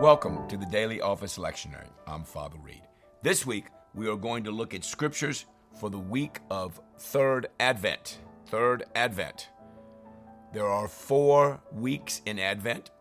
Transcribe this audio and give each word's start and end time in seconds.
Welcome 0.00 0.46
to 0.46 0.56
the 0.56 0.64
Daily 0.66 1.00
Office 1.00 1.38
Lectionary. 1.38 1.90
I'm 2.06 2.22
Father 2.22 2.56
Reed. 2.62 2.82
This 3.24 3.44
week, 3.44 3.64
we 3.94 4.08
are 4.08 4.14
going 4.14 4.44
to 4.44 4.52
look 4.52 4.72
at 4.72 4.84
scriptures 4.84 5.46
for 5.80 5.90
the 5.90 5.98
week 5.98 6.38
of 6.52 6.80
Third 6.98 7.48
Advent. 7.58 8.20
Third 8.46 8.84
Advent. 8.94 9.48
There 10.54 10.68
are 10.68 10.86
four 10.86 11.60
weeks 11.72 12.22
in 12.26 12.38
Advent. 12.38 12.92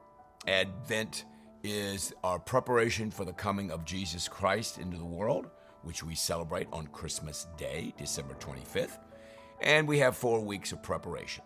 Advent 0.48 1.25
is 1.64 2.16
our 2.23 2.39
preparation 2.39 3.11
for 3.11 3.25
the 3.25 3.34
coming 3.34 3.70
of 3.70 3.86
Jesus 3.86 4.27
Christ 4.27 4.79
into 4.79 4.98
the 4.98 5.05
world, 5.05 5.52
which 5.84 6.02
we 6.02 6.16
celebrate 6.16 6.68
on 6.73 6.88
Christmas 6.88 7.45
Day, 7.57 7.93
December 8.00 8.34
25th. 8.39 8.98
And 9.61 9.88
we 9.88 10.00
have 10.00 10.18
four 10.18 10.39
weeks 10.43 10.71
of 10.71 10.82
preparation. 10.82 11.43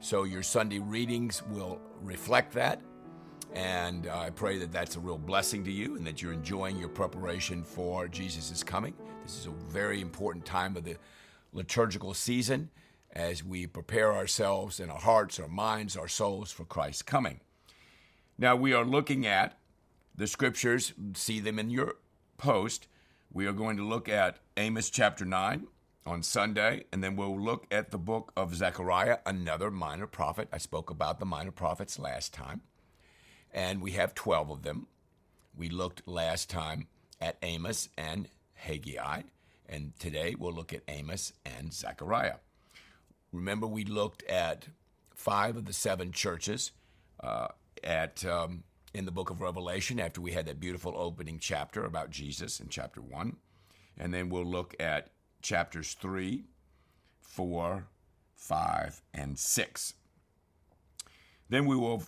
So 0.00 0.24
your 0.24 0.42
Sunday 0.42 0.78
readings 0.78 1.42
will 1.42 1.80
reflect 2.02 2.52
that 2.52 2.82
and 3.54 4.06
uh, 4.06 4.18
I 4.18 4.30
pray 4.30 4.58
that 4.58 4.72
that's 4.72 4.96
a 4.96 5.00
real 5.00 5.18
blessing 5.18 5.64
to 5.64 5.72
you 5.72 5.96
and 5.96 6.06
that 6.06 6.22
you're 6.22 6.32
enjoying 6.32 6.78
your 6.78 6.88
preparation 6.88 7.62
for 7.62 8.08
Jesus' 8.08 8.62
coming. 8.62 8.94
This 9.22 9.38
is 9.38 9.46
a 9.46 9.72
very 9.72 10.00
important 10.00 10.44
time 10.44 10.76
of 10.76 10.84
the 10.84 10.96
liturgical 11.52 12.14
season 12.14 12.70
as 13.12 13.44
we 13.44 13.66
prepare 13.66 14.12
ourselves 14.12 14.80
in 14.80 14.90
our 14.90 14.98
hearts, 14.98 15.38
our 15.38 15.48
minds, 15.48 15.96
our 15.96 16.08
souls 16.08 16.50
for 16.50 16.64
Christ's 16.64 17.02
coming. 17.02 17.40
Now, 18.38 18.56
we 18.56 18.72
are 18.72 18.84
looking 18.84 19.26
at 19.26 19.58
the 20.14 20.26
scriptures, 20.26 20.94
see 21.14 21.38
them 21.38 21.58
in 21.58 21.70
your 21.70 21.96
post. 22.38 22.88
We 23.30 23.46
are 23.46 23.52
going 23.52 23.76
to 23.76 23.86
look 23.86 24.08
at 24.08 24.38
Amos 24.56 24.88
chapter 24.88 25.24
9 25.24 25.66
on 26.06 26.22
Sunday, 26.22 26.84
and 26.92 27.04
then 27.04 27.16
we'll 27.16 27.38
look 27.38 27.66
at 27.70 27.90
the 27.90 27.98
book 27.98 28.32
of 28.36 28.54
Zechariah, 28.54 29.18
another 29.26 29.70
minor 29.70 30.06
prophet. 30.06 30.48
I 30.52 30.58
spoke 30.58 30.90
about 30.90 31.20
the 31.20 31.26
minor 31.26 31.52
prophets 31.52 31.98
last 31.98 32.32
time 32.32 32.62
and 33.52 33.80
we 33.80 33.92
have 33.92 34.14
12 34.14 34.50
of 34.50 34.62
them. 34.62 34.86
We 35.56 35.68
looked 35.68 36.06
last 36.06 36.48
time 36.48 36.86
at 37.20 37.36
Amos 37.42 37.88
and 37.96 38.28
Haggai, 38.54 39.22
and 39.68 39.92
today 39.98 40.34
we'll 40.38 40.52
look 40.52 40.72
at 40.72 40.82
Amos 40.88 41.32
and 41.44 41.72
Zechariah. 41.72 42.36
Remember, 43.32 43.66
we 43.66 43.84
looked 43.84 44.22
at 44.24 44.68
five 45.14 45.56
of 45.56 45.66
the 45.66 45.72
seven 45.72 46.12
churches 46.12 46.72
uh, 47.22 47.48
at 47.84 48.24
um, 48.24 48.64
in 48.94 49.04
the 49.04 49.10
book 49.10 49.30
of 49.30 49.40
Revelation 49.40 50.00
after 50.00 50.20
we 50.20 50.32
had 50.32 50.46
that 50.46 50.60
beautiful 50.60 50.94
opening 50.96 51.38
chapter 51.38 51.84
about 51.84 52.10
Jesus 52.10 52.60
in 52.60 52.68
chapter 52.68 53.00
one, 53.00 53.36
and 53.98 54.12
then 54.12 54.28
we'll 54.28 54.44
look 54.44 54.74
at 54.80 55.10
chapters 55.40 55.94
three, 55.94 56.44
four, 57.20 57.86
five, 58.34 59.02
and 59.14 59.38
six. 59.38 59.94
Then 61.48 61.66
we 61.66 61.76
will 61.76 62.02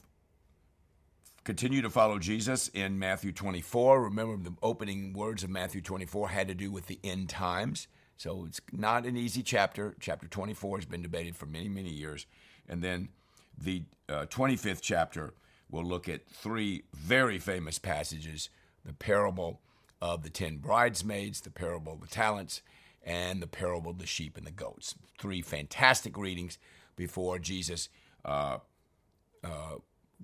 Continue 1.45 1.83
to 1.83 1.91
follow 1.91 2.19
Jesus 2.19 2.69
in 2.69 2.99
Matthew 2.99 3.31
24. 3.31 4.05
Remember, 4.05 4.43
the 4.43 4.57
opening 4.63 5.13
words 5.13 5.45
of 5.45 5.51
Matthew 5.51 5.83
24 5.83 6.31
had 6.31 6.49
to 6.49 6.55
do 6.55 6.71
with 6.71 6.87
the 6.87 6.99
end 7.05 7.29
times. 7.29 7.87
So 8.17 8.47
it's 8.47 8.63
not 8.73 9.05
an 9.05 9.19
easy 9.19 9.43
chapter. 9.43 9.95
Chapter 10.01 10.27
24 10.27 10.79
has 10.79 10.87
been 10.87 11.03
debated 11.03 11.37
for 11.37 11.45
many, 11.45 11.69
many 11.69 11.91
years. 11.91 12.25
And 12.67 12.81
then 12.81 13.11
the 13.59 13.83
uh, 14.09 14.25
25th 14.31 14.81
chapter 14.81 15.35
will 15.71 15.85
look 15.85 16.09
at 16.09 16.27
three 16.27 16.85
very 16.95 17.39
famous 17.39 17.79
passages 17.79 18.49
the 18.83 18.95
parable 18.95 19.61
of 20.01 20.23
the 20.23 20.31
ten 20.31 20.57
bridesmaids, 20.57 21.43
the 21.43 21.51
parable 21.51 21.95
of 21.95 22.01
the 22.01 22.07
talents, 22.07 22.63
and 23.03 23.43
the 23.43 23.47
parable 23.47 23.91
of 23.91 23.99
the 23.99 24.07
sheep 24.07 24.39
and 24.39 24.47
the 24.47 24.51
goats. 24.51 24.95
Three 25.19 25.43
fantastic 25.43 26.17
readings 26.17 26.59
before 26.97 27.39
Jesus 27.39 27.91
uh, 28.25 28.59
uh, 29.43 29.77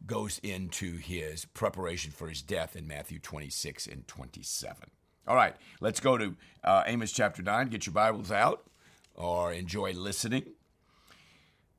goes 0.07 0.39
into 0.43 0.97
his 0.97 1.45
preparation 1.45 2.11
for 2.11 2.29
his 2.29 2.43
death 2.43 2.77
in 2.77 2.87
Matthew 2.87 3.19
26 3.19 3.87
and 3.87 4.07
27. 4.09 4.91
All 5.27 5.37
right, 5.37 5.55
let's 5.81 6.01
go 6.01 6.19
to 6.19 6.35
uh, 6.65 6.83
Amos 6.87 7.13
chapter 7.13 7.43
9. 7.43 7.69
Get 7.69 7.87
your 7.87 7.93
Bibles 7.93 8.33
out 8.33 8.65
or 9.15 9.53
enjoy 9.53 9.93
listening. 9.93 10.45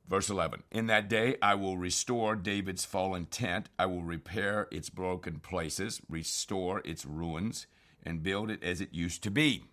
Verse 0.08 0.30
11 0.30 0.62
In 0.70 0.86
that 0.86 1.08
day 1.08 1.36
I 1.42 1.54
will 1.54 1.76
restore 1.76 2.36
David's 2.36 2.84
fallen 2.84 3.26
tent, 3.26 3.68
I 3.78 3.86
will 3.86 4.02
repair 4.02 4.68
its 4.70 4.90
broken 4.90 5.38
places, 5.38 6.00
restore 6.08 6.82
its 6.84 7.04
ruins, 7.04 7.66
and 8.02 8.22
build 8.22 8.50
it 8.50 8.62
as 8.62 8.80
it 8.80 8.92
used 8.92 9.22
to 9.22 9.30
be, 9.30 9.64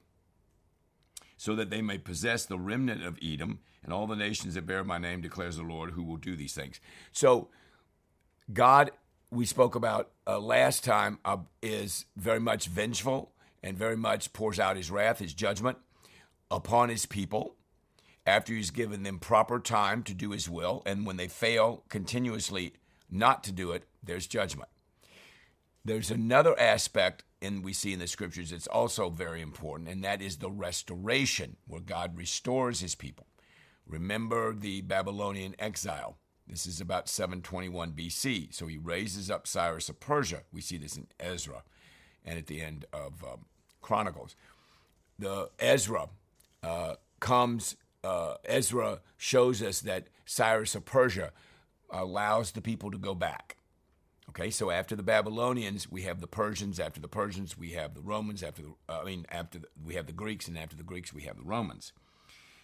so 1.37 1.55
that 1.55 1.69
they 1.69 1.81
may 1.81 1.97
possess 1.97 2.45
the 2.45 2.59
remnant 2.59 3.03
of 3.03 3.17
Edom 3.23 3.59
and 3.83 3.93
all 3.93 4.07
the 4.07 4.15
nations 4.15 4.53
that 4.53 4.65
bear 4.65 4.83
my 4.83 4.97
name, 4.97 5.21
declares 5.21 5.57
the 5.57 5.63
Lord, 5.63 5.91
who 5.91 6.03
will 6.03 6.17
do 6.17 6.35
these 6.35 6.53
things. 6.53 6.79
So 7.11 7.49
God, 8.51 8.91
we 9.31 9.45
spoke 9.45 9.75
about 9.75 10.09
uh, 10.25 10.39
last 10.39 10.83
time, 10.83 11.19
uh, 11.23 11.37
is 11.61 12.05
very 12.15 12.39
much 12.39 12.67
vengeful 12.67 13.31
and 13.61 13.77
very 13.77 13.97
much 13.97 14.33
pours 14.33 14.59
out 14.59 14.75
his 14.75 14.89
wrath, 14.89 15.19
his 15.19 15.33
judgment 15.33 15.77
upon 16.49 16.89
his 16.89 17.05
people 17.05 17.55
after 18.25 18.53
he's 18.53 18.71
given 18.71 19.03
them 19.03 19.19
proper 19.19 19.59
time 19.59 20.01
to 20.03 20.13
do 20.13 20.31
his 20.31 20.49
will. 20.49 20.81
And 20.85 21.05
when 21.05 21.17
they 21.17 21.27
fail 21.27 21.83
continuously 21.89 22.73
not 23.09 23.43
to 23.43 23.51
do 23.51 23.71
it, 23.71 23.83
there's 24.03 24.27
judgment. 24.27 24.69
There's 25.85 26.11
another 26.11 26.59
aspect, 26.59 27.23
and 27.41 27.63
we 27.63 27.73
see 27.73 27.93
in 27.93 27.99
the 27.99 28.07
scriptures, 28.07 28.51
it's 28.51 28.67
also 28.67 29.09
very 29.09 29.41
important, 29.41 29.89
and 29.89 30.03
that 30.03 30.21
is 30.21 30.37
the 30.37 30.49
restoration, 30.49 31.55
where 31.67 31.81
God 31.81 32.17
restores 32.17 32.81
his 32.81 32.95
people. 32.95 33.27
Remember 33.87 34.53
the 34.53 34.81
Babylonian 34.81 35.55
exile 35.57 36.17
this 36.49 36.65
is 36.65 36.81
about 36.81 37.07
721 37.07 37.91
BC. 37.91 38.53
So 38.53 38.67
he 38.67 38.77
raises 38.77 39.29
up 39.29 39.47
Cyrus 39.47 39.87
of 39.89 39.99
Persia. 39.99 40.41
We 40.51 40.61
see 40.61 40.77
this 40.77 40.97
in 40.97 41.07
Ezra 41.19 41.63
and 42.25 42.37
at 42.37 42.47
the 42.47 42.61
end 42.61 42.85
of 42.91 43.23
um, 43.23 43.45
Chronicles. 43.81 44.35
The 45.17 45.49
Ezra 45.59 46.09
uh, 46.63 46.95
comes, 47.19 47.75
uh, 48.03 48.35
Ezra 48.45 49.01
shows 49.17 49.61
us 49.61 49.81
that 49.81 50.07
Cyrus 50.25 50.75
of 50.75 50.85
Persia 50.85 51.31
allows 51.89 52.51
the 52.51 52.61
people 52.61 52.91
to 52.91 52.97
go 52.97 53.13
back. 53.13 53.57
Okay, 54.29 54.51
so 54.51 54.69
after 54.69 54.95
the 54.95 55.03
Babylonians, 55.03 55.89
we 55.89 56.03
have 56.03 56.21
the 56.21 56.27
Persians. 56.27 56.79
After 56.79 57.01
the 57.01 57.07
Persians, 57.07 57.57
we 57.57 57.71
have 57.71 57.95
the 57.95 58.01
Romans. 58.01 58.43
After 58.43 58.61
the, 58.61 58.73
I 58.87 59.03
mean, 59.03 59.25
after 59.31 59.59
the, 59.59 59.67
we 59.83 59.95
have 59.95 60.05
the 60.05 60.13
Greeks, 60.13 60.47
and 60.47 60.57
after 60.57 60.75
the 60.75 60.83
Greeks, 60.83 61.11
we 61.11 61.23
have 61.23 61.37
the 61.37 61.43
Romans. 61.43 61.93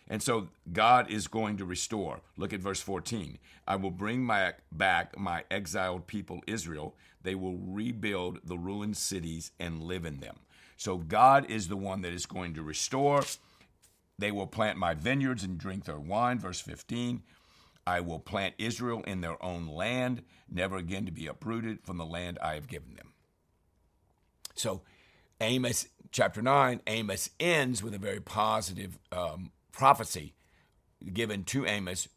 And 0.08 0.22
so 0.22 0.50
God 0.72 1.10
is 1.10 1.28
going 1.28 1.58
to 1.58 1.66
restore. 1.66 2.22
Look 2.38 2.54
at 2.54 2.60
verse 2.60 2.82
14. 2.82 3.40
I 3.68 3.76
will 3.76 3.92
bring 3.92 4.24
my, 4.24 4.54
back 4.72 5.18
my 5.18 5.44
exiled 5.50 6.06
people, 6.06 6.42
Israel. 6.46 6.96
They 7.24 7.34
will 7.36 7.58
rebuild 7.58 8.40
the 8.44 8.58
ruined 8.58 8.98
cities 8.98 9.52
and 9.60 9.84
live 9.84 10.06
in 10.06 10.20
them. 10.20 10.36
So 10.78 10.98
God 10.98 11.50
is 11.50 11.68
the 11.68 11.78
one 11.78 12.02
that 12.02 12.14
is 12.14 12.26
going 12.26 12.54
to 12.54 12.62
restore. 12.62 13.24
They 14.20 14.32
will 14.32 14.48
plant 14.48 14.78
my 14.78 14.94
vineyards 14.94 15.44
and 15.44 15.58
drink 15.58 15.86
their 15.86 16.00
wine. 16.00 16.38
Verse 16.40 16.62
15. 16.62 17.24
I 17.88 18.00
will 18.00 18.20
plant 18.20 18.56
Israel 18.58 19.04
in 19.06 19.22
their 19.22 19.42
own 19.44 19.68
land, 19.68 20.24
never 20.50 20.78
again 20.78 21.06
to 21.06 21.12
be 21.12 21.28
uprooted 21.28 21.80
from 21.84 21.98
the 21.98 22.06
land 22.06 22.40
I 22.42 22.56
have 22.56 22.68
given 22.68 22.96
them. 22.96 23.14
So, 24.56 24.82
Amos 25.40 25.88
chapter 26.12 26.42
9, 26.42 26.82
Amos 26.88 27.30
ends 27.40 27.84
with 27.84 27.94
a 27.94 28.00
very 28.00 28.22
positive 28.22 28.98
um, 29.12 29.52
prophecy 29.76 30.34
given 31.14 31.44
to 31.44 31.66
Amos 31.66 32.08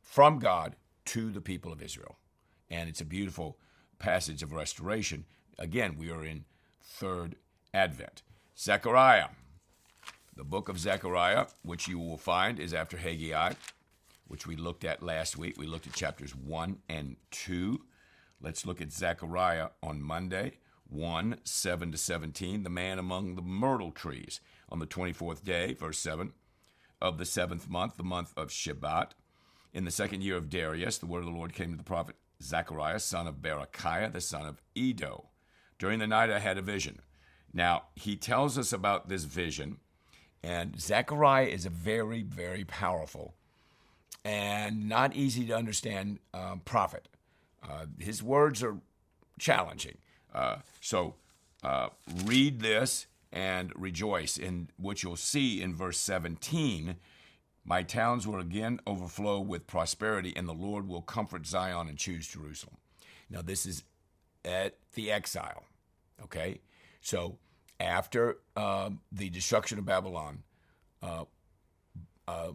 from 0.00 0.38
God 0.38 0.76
to 1.06 1.30
the 1.30 1.40
people 1.40 1.72
of 1.72 1.82
Israel. 1.82 2.16
And 2.70 2.88
it's 2.88 3.00
a 3.00 3.04
beautiful 3.04 3.58
passage 3.98 4.42
of 4.42 4.52
restoration. 4.52 5.26
Again, 5.58 5.96
we 5.98 6.10
are 6.10 6.24
in 6.24 6.44
third 6.80 7.34
advent. 7.74 8.22
Zechariah. 8.56 9.28
The 10.36 10.44
book 10.44 10.68
of 10.68 10.78
Zechariah, 10.78 11.46
which 11.62 11.88
you 11.88 11.98
will 11.98 12.16
find, 12.16 12.60
is 12.60 12.72
after 12.72 12.96
Haggai, 12.96 13.54
which 14.28 14.46
we 14.46 14.56
looked 14.56 14.84
at 14.84 15.02
last 15.02 15.36
week. 15.36 15.58
We 15.58 15.66
looked 15.66 15.88
at 15.88 15.92
chapters 15.92 16.34
1 16.34 16.78
and 16.88 17.16
2. 17.32 17.80
Let's 18.40 18.64
look 18.64 18.80
at 18.80 18.92
Zechariah 18.92 19.68
on 19.82 20.00
Monday, 20.00 20.58
1 20.88 21.40
7 21.42 21.92
to 21.92 21.98
17. 21.98 22.62
The 22.62 22.70
man 22.70 22.98
among 22.98 23.34
the 23.34 23.42
myrtle 23.42 23.90
trees. 23.90 24.40
On 24.70 24.78
the 24.78 24.86
24th 24.86 25.42
day, 25.42 25.74
verse 25.74 25.98
7 25.98 26.32
of 27.00 27.18
the 27.18 27.24
seventh 27.24 27.68
month, 27.68 27.96
the 27.96 28.02
month 28.02 28.32
of 28.36 28.48
Shebat. 28.48 29.12
In 29.72 29.84
the 29.84 29.90
second 29.90 30.22
year 30.22 30.36
of 30.36 30.50
Darius, 30.50 30.98
the 30.98 31.06
word 31.06 31.20
of 31.20 31.26
the 31.26 31.30
Lord 31.30 31.52
came 31.52 31.70
to 31.70 31.76
the 31.76 31.84
prophet 31.84 32.16
Zechariah, 32.42 32.98
son 32.98 33.26
of 33.26 33.36
Berechiah, 33.36 34.12
the 34.12 34.20
son 34.20 34.46
of 34.46 34.60
Iddo. 34.74 35.28
During 35.78 35.98
the 35.98 36.06
night, 36.06 36.30
I 36.30 36.38
had 36.38 36.58
a 36.58 36.62
vision. 36.62 37.00
Now, 37.52 37.84
he 37.94 38.16
tells 38.16 38.58
us 38.58 38.72
about 38.72 39.08
this 39.08 39.24
vision, 39.24 39.78
and 40.42 40.80
Zechariah 40.80 41.46
is 41.46 41.66
a 41.66 41.70
very, 41.70 42.22
very 42.22 42.64
powerful 42.64 43.34
and 44.24 44.88
not 44.88 45.14
easy 45.14 45.46
to 45.46 45.56
understand 45.56 46.18
uh, 46.34 46.56
prophet. 46.64 47.08
Uh, 47.62 47.86
his 47.98 48.22
words 48.22 48.62
are 48.62 48.78
challenging. 49.38 49.98
Uh, 50.34 50.56
so, 50.80 51.14
uh, 51.62 51.88
read 52.24 52.60
this 52.60 53.06
and 53.32 53.72
rejoice. 53.76 54.36
In 54.36 54.70
what 54.76 55.02
you'll 55.02 55.16
see 55.16 55.62
in 55.62 55.74
verse 55.74 55.98
17, 55.98 56.96
my 57.64 57.82
towns 57.82 58.26
will 58.26 58.40
again 58.40 58.80
overflow 58.86 59.40
with 59.40 59.66
prosperity, 59.66 60.32
and 60.34 60.48
the 60.48 60.54
Lord 60.54 60.88
will 60.88 61.02
comfort 61.02 61.46
Zion 61.46 61.88
and 61.88 61.98
choose 61.98 62.26
Jerusalem. 62.26 62.76
Now, 63.28 63.42
this 63.42 63.66
is 63.66 63.84
at 64.44 64.76
the 64.94 65.10
exile. 65.12 65.64
Okay? 66.22 66.60
So 67.00 67.38
after 67.78 68.38
uh, 68.56 68.90
the 69.12 69.30
destruction 69.30 69.78
of 69.78 69.84
Babylon, 69.84 70.42
uh, 71.02 71.24
uh, 72.26 72.52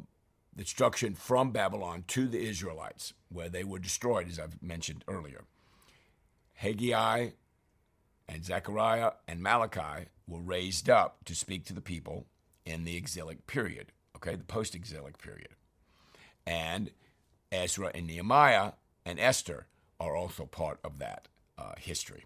destruction 0.55 1.15
from 1.15 1.51
Babylon 1.51 2.03
to 2.07 2.27
the 2.27 2.39
Israelites, 2.39 3.13
where 3.29 3.49
they 3.49 3.63
were 3.63 3.79
destroyed, 3.79 4.27
as 4.27 4.39
I've 4.39 4.61
mentioned 4.61 5.03
earlier, 5.07 5.43
Haggai 6.53 7.29
and 8.27 8.45
Zechariah 8.45 9.11
and 9.27 9.41
Malachi 9.41 10.07
were 10.27 10.39
raised 10.39 10.89
up 10.89 11.23
to 11.25 11.35
speak 11.35 11.65
to 11.65 11.73
the 11.73 11.81
people 11.81 12.25
in 12.65 12.83
the 12.83 12.97
exilic 12.97 13.45
period, 13.47 13.91
okay, 14.15 14.35
the 14.35 14.43
post 14.43 14.75
exilic 14.75 15.17
period. 15.17 15.49
And 16.45 16.91
Ezra 17.51 17.91
and 17.93 18.07
Nehemiah 18.07 18.73
and 19.05 19.19
Esther 19.19 19.67
are 19.99 20.15
also 20.15 20.45
part 20.45 20.79
of 20.83 20.99
that 20.99 21.27
uh, 21.57 21.73
history. 21.77 22.25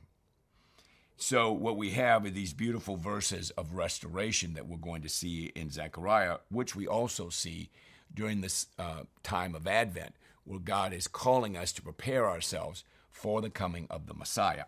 So, 1.17 1.51
what 1.51 1.75
we 1.75 1.91
have 1.91 2.25
are 2.25 2.29
these 2.29 2.53
beautiful 2.53 2.95
verses 2.95 3.49
of 3.51 3.73
restoration 3.73 4.53
that 4.53 4.67
we're 4.67 4.77
going 4.77 5.01
to 5.01 5.09
see 5.09 5.51
in 5.53 5.69
Zechariah, 5.69 6.37
which 6.49 6.77
we 6.77 6.87
also 6.87 7.27
see 7.27 7.69
during 8.13 8.39
this 8.39 8.67
uh, 8.79 9.03
time 9.21 9.53
of 9.53 9.67
Advent, 9.67 10.15
where 10.45 10.59
God 10.59 10.93
is 10.93 11.07
calling 11.07 11.57
us 11.57 11.73
to 11.73 11.81
prepare 11.81 12.29
ourselves 12.29 12.85
for 13.11 13.41
the 13.41 13.49
coming 13.49 13.85
of 13.89 14.07
the 14.07 14.13
Messiah. 14.13 14.65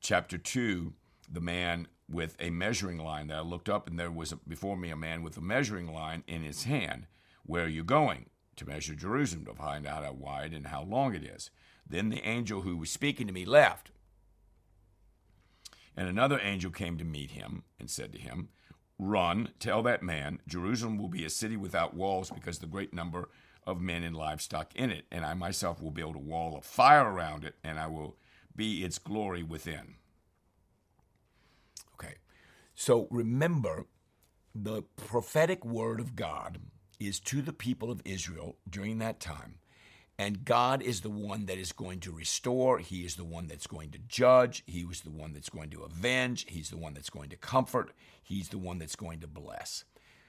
Chapter 0.00 0.38
2, 0.38 0.92
the 1.30 1.40
man 1.40 1.88
with 2.08 2.36
a 2.38 2.50
measuring 2.50 2.98
line 2.98 3.28
that 3.28 3.38
I 3.38 3.40
looked 3.40 3.68
up, 3.68 3.88
and 3.88 3.98
there 3.98 4.10
was 4.10 4.32
before 4.46 4.76
me 4.76 4.90
a 4.90 4.96
man 4.96 5.22
with 5.22 5.36
a 5.36 5.40
measuring 5.40 5.92
line 5.92 6.22
in 6.26 6.42
his 6.42 6.64
hand. 6.64 7.06
Where 7.44 7.64
are 7.64 7.68
you 7.68 7.84
going? 7.84 8.26
To 8.56 8.66
measure 8.66 8.94
Jerusalem, 8.94 9.44
to 9.46 9.54
find 9.54 9.86
out 9.86 10.04
how 10.04 10.12
wide 10.12 10.52
and 10.52 10.68
how 10.68 10.82
long 10.82 11.14
it 11.14 11.24
is. 11.24 11.50
Then 11.88 12.08
the 12.08 12.26
angel 12.26 12.62
who 12.62 12.76
was 12.76 12.90
speaking 12.90 13.26
to 13.26 13.32
me 13.32 13.44
left 13.44 13.90
and 15.96 16.08
another 16.08 16.38
angel 16.42 16.70
came 16.70 16.98
to 16.98 17.04
meet 17.04 17.30
him 17.30 17.62
and 17.80 17.88
said 17.88 18.12
to 18.12 18.18
him, 18.18 18.50
Run, 18.98 19.50
tell 19.58 19.82
that 19.82 20.02
man, 20.02 20.40
Jerusalem 20.46 20.98
will 20.98 21.08
be 21.08 21.24
a 21.24 21.30
city 21.30 21.56
without 21.56 21.94
walls 21.94 22.30
because 22.30 22.58
the 22.58 22.66
great 22.66 22.92
number 22.92 23.30
of 23.66 23.80
men 23.80 24.02
and 24.02 24.16
livestock 24.16 24.74
in 24.74 24.90
it, 24.90 25.06
and 25.10 25.24
I 25.24 25.34
myself 25.34 25.82
will 25.82 25.90
build 25.90 26.16
a 26.16 26.20
wall 26.20 26.56
of 26.56 26.64
fire 26.64 27.10
around 27.10 27.44
it, 27.44 27.56
and 27.64 27.78
I 27.78 27.88
will 27.88 28.16
be 28.54 28.84
its 28.84 28.98
glory 28.98 29.42
within. 29.42 29.96
So 32.76 33.08
remember 33.10 33.86
the 34.54 34.82
prophetic 34.82 35.64
word 35.64 35.98
of 35.98 36.14
God 36.14 36.58
is 37.00 37.18
to 37.20 37.42
the 37.42 37.52
people 37.52 37.90
of 37.90 38.00
Israel 38.04 38.56
during 38.70 38.98
that 38.98 39.18
time 39.18 39.56
and 40.18 40.44
God 40.44 40.82
is 40.82 41.02
the 41.02 41.10
one 41.10 41.46
that 41.46 41.58
is 41.58 41.72
going 41.72 42.00
to 42.00 42.12
restore. 42.12 42.78
He 42.78 43.04
is 43.04 43.16
the 43.16 43.24
one 43.24 43.48
that's 43.48 43.66
going 43.66 43.90
to 43.90 43.98
judge. 44.08 44.62
He 44.66 44.84
was 44.84 45.02
the 45.02 45.10
one 45.10 45.34
that's 45.34 45.50
going 45.50 45.70
to 45.70 45.82
avenge. 45.82 46.46
He's 46.48 46.70
the 46.70 46.78
one 46.78 46.94
that's 46.94 47.10
going 47.10 47.28
to 47.30 47.36
comfort. 47.36 47.92
He's 48.22 48.48
the 48.48 48.58
one 48.58 48.78
that's 48.78 48.96
going 48.96 49.20
to 49.20 49.26
bless. 49.26 49.84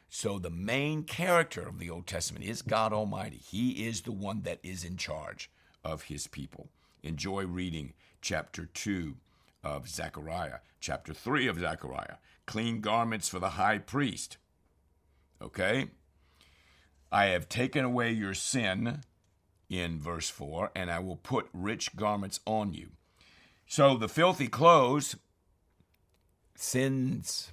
So 0.10 0.40
the 0.40 0.50
main 0.50 1.04
character 1.04 1.62
of 1.62 1.80
the 1.80 1.90
Old 1.90 2.06
Testament 2.06 2.46
is 2.46 2.62
God 2.62 2.92
Almighty. 2.92 3.38
He 3.38 3.88
is 3.88 4.02
the 4.02 4.12
one 4.12 4.42
that 4.42 4.60
is 4.62 4.84
in 4.84 4.98
charge 4.98 5.50
of 5.84 6.04
his 6.04 6.28
people. 6.28 6.70
Enjoy 7.04 7.46
reading 7.46 7.94
chapter 8.22 8.66
2 8.66 9.16
of 9.64 9.88
Zechariah, 9.88 10.60
chapter 10.82 11.14
3 11.14 11.48
of 11.48 11.60
Zechariah. 11.60 12.16
Clean 12.48 12.82
garments 12.82 13.30
for 13.30 13.38
the 13.38 13.52
high 13.52 13.78
priest. 13.78 14.38
Okay? 15.40 15.90
I 17.12 17.26
have 17.26 17.48
taken 17.48 17.86
away 17.86 18.12
your 18.12 18.34
sin 18.34 19.02
in 19.70 20.00
verse 20.00 20.30
4, 20.30 20.72
and 20.76 20.90
I 20.90 21.00
will 21.00 21.18
put 21.18 21.50
rich 21.54 21.96
garments 21.96 22.40
on 22.46 22.74
you. 22.74 22.92
So 23.68 23.96
the 23.96 24.10
filthy 24.10 24.48
clothes 24.48 25.16
sins, 26.56 27.52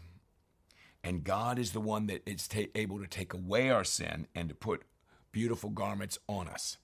and 1.03 1.25
God 1.25 1.59
is 1.59 1.73
the 1.73 1.81
one 1.81 2.07
that 2.07 2.23
is 2.27 2.49
ta- 2.49 2.71
able 2.75 2.99
to 3.01 3.07
take 3.07 3.35
away 3.35 3.69
our 3.69 3.85
sin 3.85 4.27
and 4.35 4.49
to 4.49 4.55
put 4.55 4.83
beautiful 5.33 5.71
garments 5.71 6.19
on 6.29 6.49
us. 6.49 6.79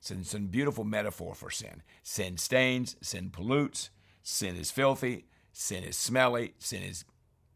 So 0.00 0.14
it's 0.18 0.34
a 0.34 0.40
beautiful 0.40 0.84
metaphor 0.84 1.34
for 1.34 1.50
sin. 1.50 1.82
Sin 2.02 2.36
stains, 2.36 2.96
sin 3.00 3.30
pollutes, 3.30 3.90
sin 4.22 4.56
is 4.56 4.70
filthy, 4.70 5.26
sin 5.52 5.84
is 5.84 5.96
smelly, 5.96 6.54
sin 6.58 6.82
is 6.82 7.04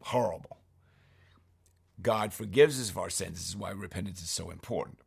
horrible. 0.03 0.57
God 2.01 2.33
forgives 2.33 2.79
us 2.81 2.89
of 2.89 2.97
our 2.97 3.09
sins. 3.09 3.37
This 3.37 3.49
is 3.49 3.57
why 3.57 3.71
repentance 3.71 4.21
is 4.21 4.29
so 4.29 4.49
important 4.49 4.99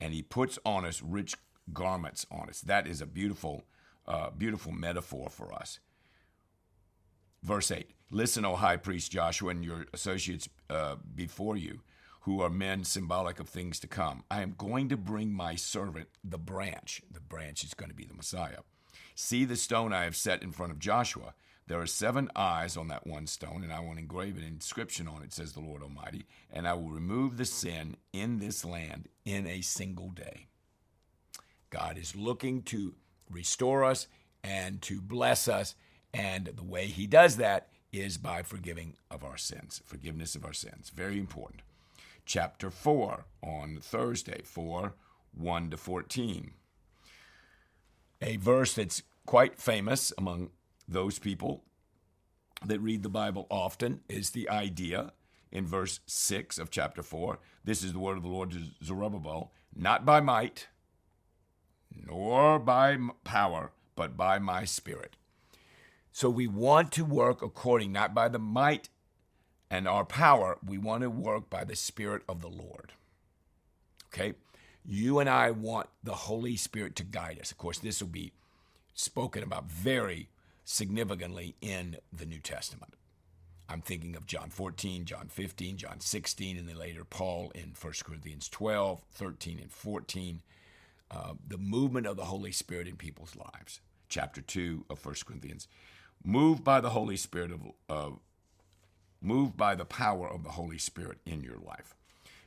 and 0.00 0.14
he 0.14 0.22
puts 0.22 0.58
on 0.64 0.84
us 0.84 1.02
rich 1.02 1.36
garments 1.72 2.26
on 2.30 2.48
us. 2.48 2.60
That 2.60 2.86
is 2.86 3.00
a 3.00 3.06
beautiful, 3.06 3.64
uh, 4.08 4.30
beautiful 4.30 4.72
metaphor 4.72 5.28
for 5.28 5.52
us. 5.52 5.78
Verse 7.42 7.70
8 7.70 7.90
Listen, 8.10 8.44
O 8.44 8.56
high 8.56 8.76
priest 8.76 9.12
Joshua, 9.12 9.50
and 9.50 9.64
your 9.64 9.86
associates 9.92 10.48
uh, 10.68 10.96
before 11.14 11.56
you, 11.56 11.80
who 12.22 12.40
are 12.42 12.50
men 12.50 12.84
symbolic 12.84 13.38
of 13.38 13.48
things 13.48 13.78
to 13.80 13.86
come. 13.86 14.24
I 14.30 14.42
am 14.42 14.54
going 14.58 14.88
to 14.88 14.96
bring 14.96 15.32
my 15.32 15.54
servant, 15.54 16.08
the 16.24 16.38
branch. 16.38 17.02
The 17.10 17.20
branch 17.20 17.62
is 17.62 17.74
going 17.74 17.90
to 17.90 17.94
be 17.94 18.04
the 18.04 18.14
Messiah. 18.14 18.58
See 19.14 19.44
the 19.44 19.56
stone 19.56 19.92
I 19.92 20.04
have 20.04 20.16
set 20.16 20.42
in 20.42 20.52
front 20.52 20.72
of 20.72 20.78
Joshua. 20.78 21.34
There 21.70 21.80
are 21.80 21.86
seven 21.86 22.32
eyes 22.34 22.76
on 22.76 22.88
that 22.88 23.06
one 23.06 23.28
stone, 23.28 23.62
and 23.62 23.72
I 23.72 23.78
will 23.78 23.96
engrave 23.96 24.36
an 24.36 24.42
inscription 24.42 25.06
on 25.06 25.22
it, 25.22 25.32
says 25.32 25.52
the 25.52 25.60
Lord 25.60 25.84
Almighty, 25.84 26.26
and 26.52 26.66
I 26.66 26.72
will 26.72 26.90
remove 26.90 27.36
the 27.36 27.44
sin 27.44 27.96
in 28.12 28.40
this 28.40 28.64
land 28.64 29.08
in 29.24 29.46
a 29.46 29.60
single 29.60 30.08
day. 30.08 30.48
God 31.70 31.96
is 31.96 32.16
looking 32.16 32.62
to 32.64 32.96
restore 33.30 33.84
us 33.84 34.08
and 34.42 34.82
to 34.82 35.00
bless 35.00 35.46
us, 35.46 35.76
and 36.12 36.46
the 36.46 36.64
way 36.64 36.86
He 36.86 37.06
does 37.06 37.36
that 37.36 37.68
is 37.92 38.18
by 38.18 38.42
forgiving 38.42 38.96
of 39.08 39.22
our 39.22 39.36
sins, 39.36 39.80
forgiveness 39.86 40.34
of 40.34 40.44
our 40.44 40.52
sins. 40.52 40.90
Very 40.92 41.20
important. 41.20 41.62
Chapter 42.26 42.72
4 42.72 43.26
on 43.44 43.78
Thursday, 43.80 44.40
4 44.42 44.92
1 45.38 45.70
to 45.70 45.76
14. 45.76 46.50
A 48.22 48.36
verse 48.38 48.74
that's 48.74 49.04
quite 49.24 49.60
famous 49.60 50.12
among 50.18 50.50
those 50.90 51.18
people 51.18 51.64
that 52.64 52.80
read 52.80 53.02
the 53.02 53.08
Bible 53.08 53.46
often 53.50 54.00
is 54.08 54.30
the 54.30 54.48
idea 54.48 55.12
in 55.50 55.66
verse 55.66 56.00
6 56.06 56.58
of 56.58 56.70
chapter 56.70 57.02
4 57.02 57.38
this 57.64 57.82
is 57.82 57.92
the 57.92 57.98
word 57.98 58.16
of 58.16 58.22
the 58.22 58.28
Lord 58.28 58.52
to 58.52 58.60
Zerubbabel, 58.82 59.52
not 59.74 60.06
by 60.06 60.20
might, 60.20 60.68
nor 61.94 62.58
by 62.58 62.96
power, 63.24 63.72
but 63.94 64.16
by 64.16 64.38
my 64.38 64.64
spirit. 64.64 65.16
So 66.12 66.30
we 66.30 66.46
want 66.46 66.90
to 66.92 67.04
work 67.04 67.42
according, 67.42 67.92
not 67.92 68.14
by 68.14 68.28
the 68.28 68.38
might 68.38 68.88
and 69.70 69.86
our 69.86 70.04
power, 70.04 70.58
we 70.66 70.78
want 70.78 71.02
to 71.02 71.10
work 71.10 71.48
by 71.48 71.62
the 71.62 71.76
Spirit 71.76 72.22
of 72.28 72.40
the 72.40 72.48
Lord. 72.48 72.92
Okay? 74.12 74.34
You 74.84 75.20
and 75.20 75.30
I 75.30 75.52
want 75.52 75.88
the 76.02 76.14
Holy 76.14 76.56
Spirit 76.56 76.96
to 76.96 77.04
guide 77.04 77.38
us. 77.40 77.52
Of 77.52 77.58
course, 77.58 77.78
this 77.78 78.00
will 78.00 78.08
be 78.08 78.32
spoken 78.94 79.44
about 79.44 79.70
very 79.70 80.28
significantly 80.70 81.56
in 81.60 81.96
the 82.12 82.24
New 82.24 82.38
Testament. 82.38 82.94
I'm 83.68 83.82
thinking 83.82 84.14
of 84.14 84.26
John 84.26 84.50
14, 84.50 85.04
John 85.04 85.26
15, 85.28 85.76
John 85.76 86.00
16, 86.00 86.56
and 86.56 86.68
then 86.68 86.78
later 86.78 87.04
Paul 87.04 87.50
in 87.54 87.74
1 87.80 87.92
Corinthians 88.04 88.48
12, 88.48 89.00
13, 89.12 89.58
and 89.60 89.72
14. 89.72 90.42
Uh, 91.10 91.32
the 91.46 91.58
movement 91.58 92.06
of 92.06 92.16
the 92.16 92.26
Holy 92.26 92.52
Spirit 92.52 92.86
in 92.86 92.96
people's 92.96 93.34
lives. 93.34 93.80
Chapter 94.08 94.40
2 94.40 94.86
of 94.88 95.04
1 95.04 95.14
Corinthians. 95.26 95.66
Moved 96.24 96.62
by 96.62 96.80
the 96.80 96.90
Holy 96.90 97.16
Spirit 97.16 97.50
of, 97.88 98.18
moved 99.20 99.56
by 99.56 99.74
the 99.74 99.84
power 99.84 100.28
of 100.28 100.44
the 100.44 100.50
Holy 100.50 100.78
Spirit 100.78 101.18
in 101.26 101.42
your 101.42 101.58
life. 101.58 101.96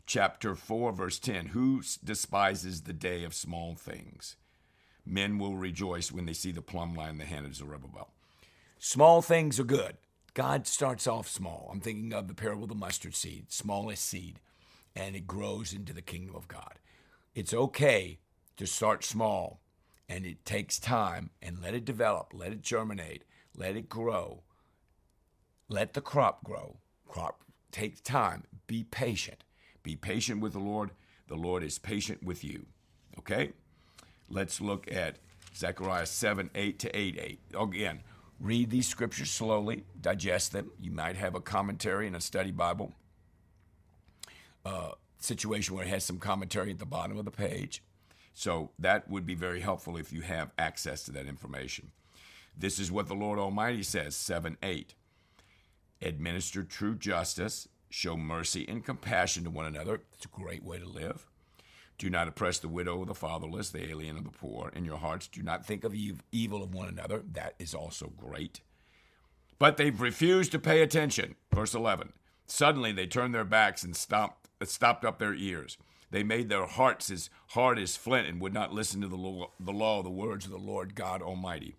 Chapter 0.06 0.56
4, 0.56 0.94
verse 0.94 1.20
10 1.20 1.48
Who 1.48 1.82
despises 2.04 2.82
the 2.82 2.94
day 2.94 3.24
of 3.24 3.34
small 3.34 3.76
things? 3.76 4.38
Men 5.06 5.38
will 5.38 5.56
rejoice 5.56 6.12
when 6.12 6.26
they 6.26 6.34
see 6.34 6.52
the 6.52 6.62
plumb 6.62 6.96
line 6.96 7.12
in 7.12 7.18
the 7.18 7.26
hand 7.26 7.46
of 7.46 7.56
Zerubbabel. 7.56 8.10
Small 8.80 9.22
things 9.22 9.60
are 9.60 9.66
good. 9.66 9.98
God 10.34 10.66
starts 10.66 11.08
off 11.08 11.28
small. 11.28 11.70
I'm 11.72 11.80
thinking 11.80 12.14
of 12.14 12.28
the 12.28 12.34
parable 12.34 12.64
of 12.64 12.70
the 12.70 12.76
mustard 12.76 13.16
seed, 13.16 13.52
smallest 13.52 14.04
seed, 14.04 14.40
and 14.96 15.16
it 15.16 15.28
grows 15.28 15.74
into 15.74 15.94
the 15.94 16.02
kingdom 16.02 16.36
of 16.36 16.48
God. 16.48 16.80
It's 17.36 17.54
okay 17.54 18.20
to 18.58 18.66
start 18.66 19.04
small, 19.04 19.62
and 20.10 20.26
it 20.26 20.46
takes 20.46 20.80
time, 20.80 21.30
and 21.42 21.62
let 21.62 21.74
it 21.74 21.86
develop, 21.86 22.32
let 22.34 22.52
it 22.52 22.62
germinate, 22.62 23.24
let 23.56 23.76
it 23.76 23.90
grow. 23.90 24.44
Let 25.70 25.94
the 25.94 26.02
crop 26.02 26.44
grow. 26.44 26.78
Crop 27.08 27.44
takes 27.72 28.02
time. 28.02 28.44
Be 28.68 28.84
patient. 28.84 29.44
Be 29.82 29.96
patient 29.96 30.42
with 30.42 30.54
the 30.54 30.60
Lord. 30.60 30.92
The 31.28 31.36
Lord 31.36 31.64
is 31.64 31.80
patient 31.80 32.24
with 32.24 32.44
you. 32.44 32.66
Okay? 33.20 33.54
Let's 34.30 34.62
look 34.62 34.92
at 34.92 35.18
Zechariah 35.56 36.06
7 36.06 36.50
8 36.54 36.80
to 36.80 36.98
8 36.98 37.18
8. 37.20 37.40
Again, 37.60 38.02
read 38.40 38.70
these 38.70 38.88
scriptures 38.88 39.32
slowly, 39.32 39.84
digest 40.00 40.52
them. 40.52 40.72
You 40.80 40.92
might 40.92 41.16
have 41.16 41.36
a 41.36 41.42
commentary 41.42 42.08
in 42.08 42.16
a 42.16 42.22
study 42.22 42.52
Bible 42.52 42.94
uh, 44.66 44.92
situation 45.20 45.76
where 45.76 45.86
it 45.86 45.90
has 45.90 46.04
some 46.04 46.20
commentary 46.20 46.72
at 46.72 46.80
the 46.80 46.86
bottom 46.86 47.18
of 47.18 47.26
the 47.26 47.32
page. 47.32 47.82
So 48.34 48.72
that 48.80 49.10
would 49.10 49.26
be 49.26 49.36
very 49.36 49.62
helpful 49.62 49.98
if 49.98 50.12
you 50.12 50.22
have 50.22 50.52
access 50.58 51.04
to 51.04 51.12
that 51.12 51.28
information. 51.28 51.92
This 52.58 52.80
is 52.80 52.92
what 52.92 53.08
the 53.08 53.14
Lord 53.14 53.40
Almighty 53.40 53.84
says 53.84 54.16
7 54.16 54.58
8. 54.62 54.96
Administer 56.02 56.64
true 56.64 56.96
justice, 56.96 57.68
show 57.90 58.18
mercy 58.18 58.66
and 58.68 58.84
compassion 58.84 59.44
to 59.44 59.50
one 59.50 59.66
another. 59.66 60.02
It's 60.14 60.26
a 60.26 60.28
great 60.30 60.64
way 60.64 60.80
to 60.80 60.88
live. 60.88 61.26
Do 62.04 62.10
not 62.10 62.28
oppress 62.28 62.60
the 62.60 62.68
widow 62.68 63.06
the 63.06 63.16
fatherless, 63.16 63.70
the 63.70 63.90
alien 63.90 64.18
or 64.18 64.24
the 64.24 64.30
poor. 64.30 64.70
In 64.76 64.84
your 64.84 64.98
hearts, 64.98 65.26
do 65.26 65.42
not 65.42 65.66
think 65.66 65.86
of 65.86 65.96
evil 66.34 66.62
of 66.62 66.74
one 66.74 66.90
another. 66.90 67.24
That 67.32 67.54
is 67.60 67.74
also 67.74 68.12
great. 68.18 68.60
But 69.58 69.78
they've 69.78 70.02
refused 70.02 70.52
to 70.52 70.60
pay 70.60 70.82
attention. 70.82 71.36
Verse 71.56 71.74
11. 71.74 72.12
Suddenly 72.46 72.92
they 72.92 73.08
turned 73.08 73.34
their 73.34 73.46
backs 73.46 73.86
and 73.86 73.96
stopped, 73.96 74.50
stopped 74.66 75.06
up 75.06 75.18
their 75.18 75.34
ears. 75.34 75.78
They 76.12 76.24
made 76.24 76.50
their 76.50 76.66
hearts 76.66 77.10
as 77.10 77.30
hard 77.52 77.80
as 77.80 77.96
flint 77.96 78.28
and 78.28 78.42
would 78.42 78.54
not 78.54 78.74
listen 78.74 79.00
to 79.00 79.08
the 79.08 79.16
law, 79.16 79.52
the 79.58 79.72
law, 79.72 80.04
the 80.04 80.10
words 80.10 80.44
of 80.44 80.52
the 80.52 80.58
Lord 80.58 80.96
God 80.96 81.22
Almighty 81.22 81.78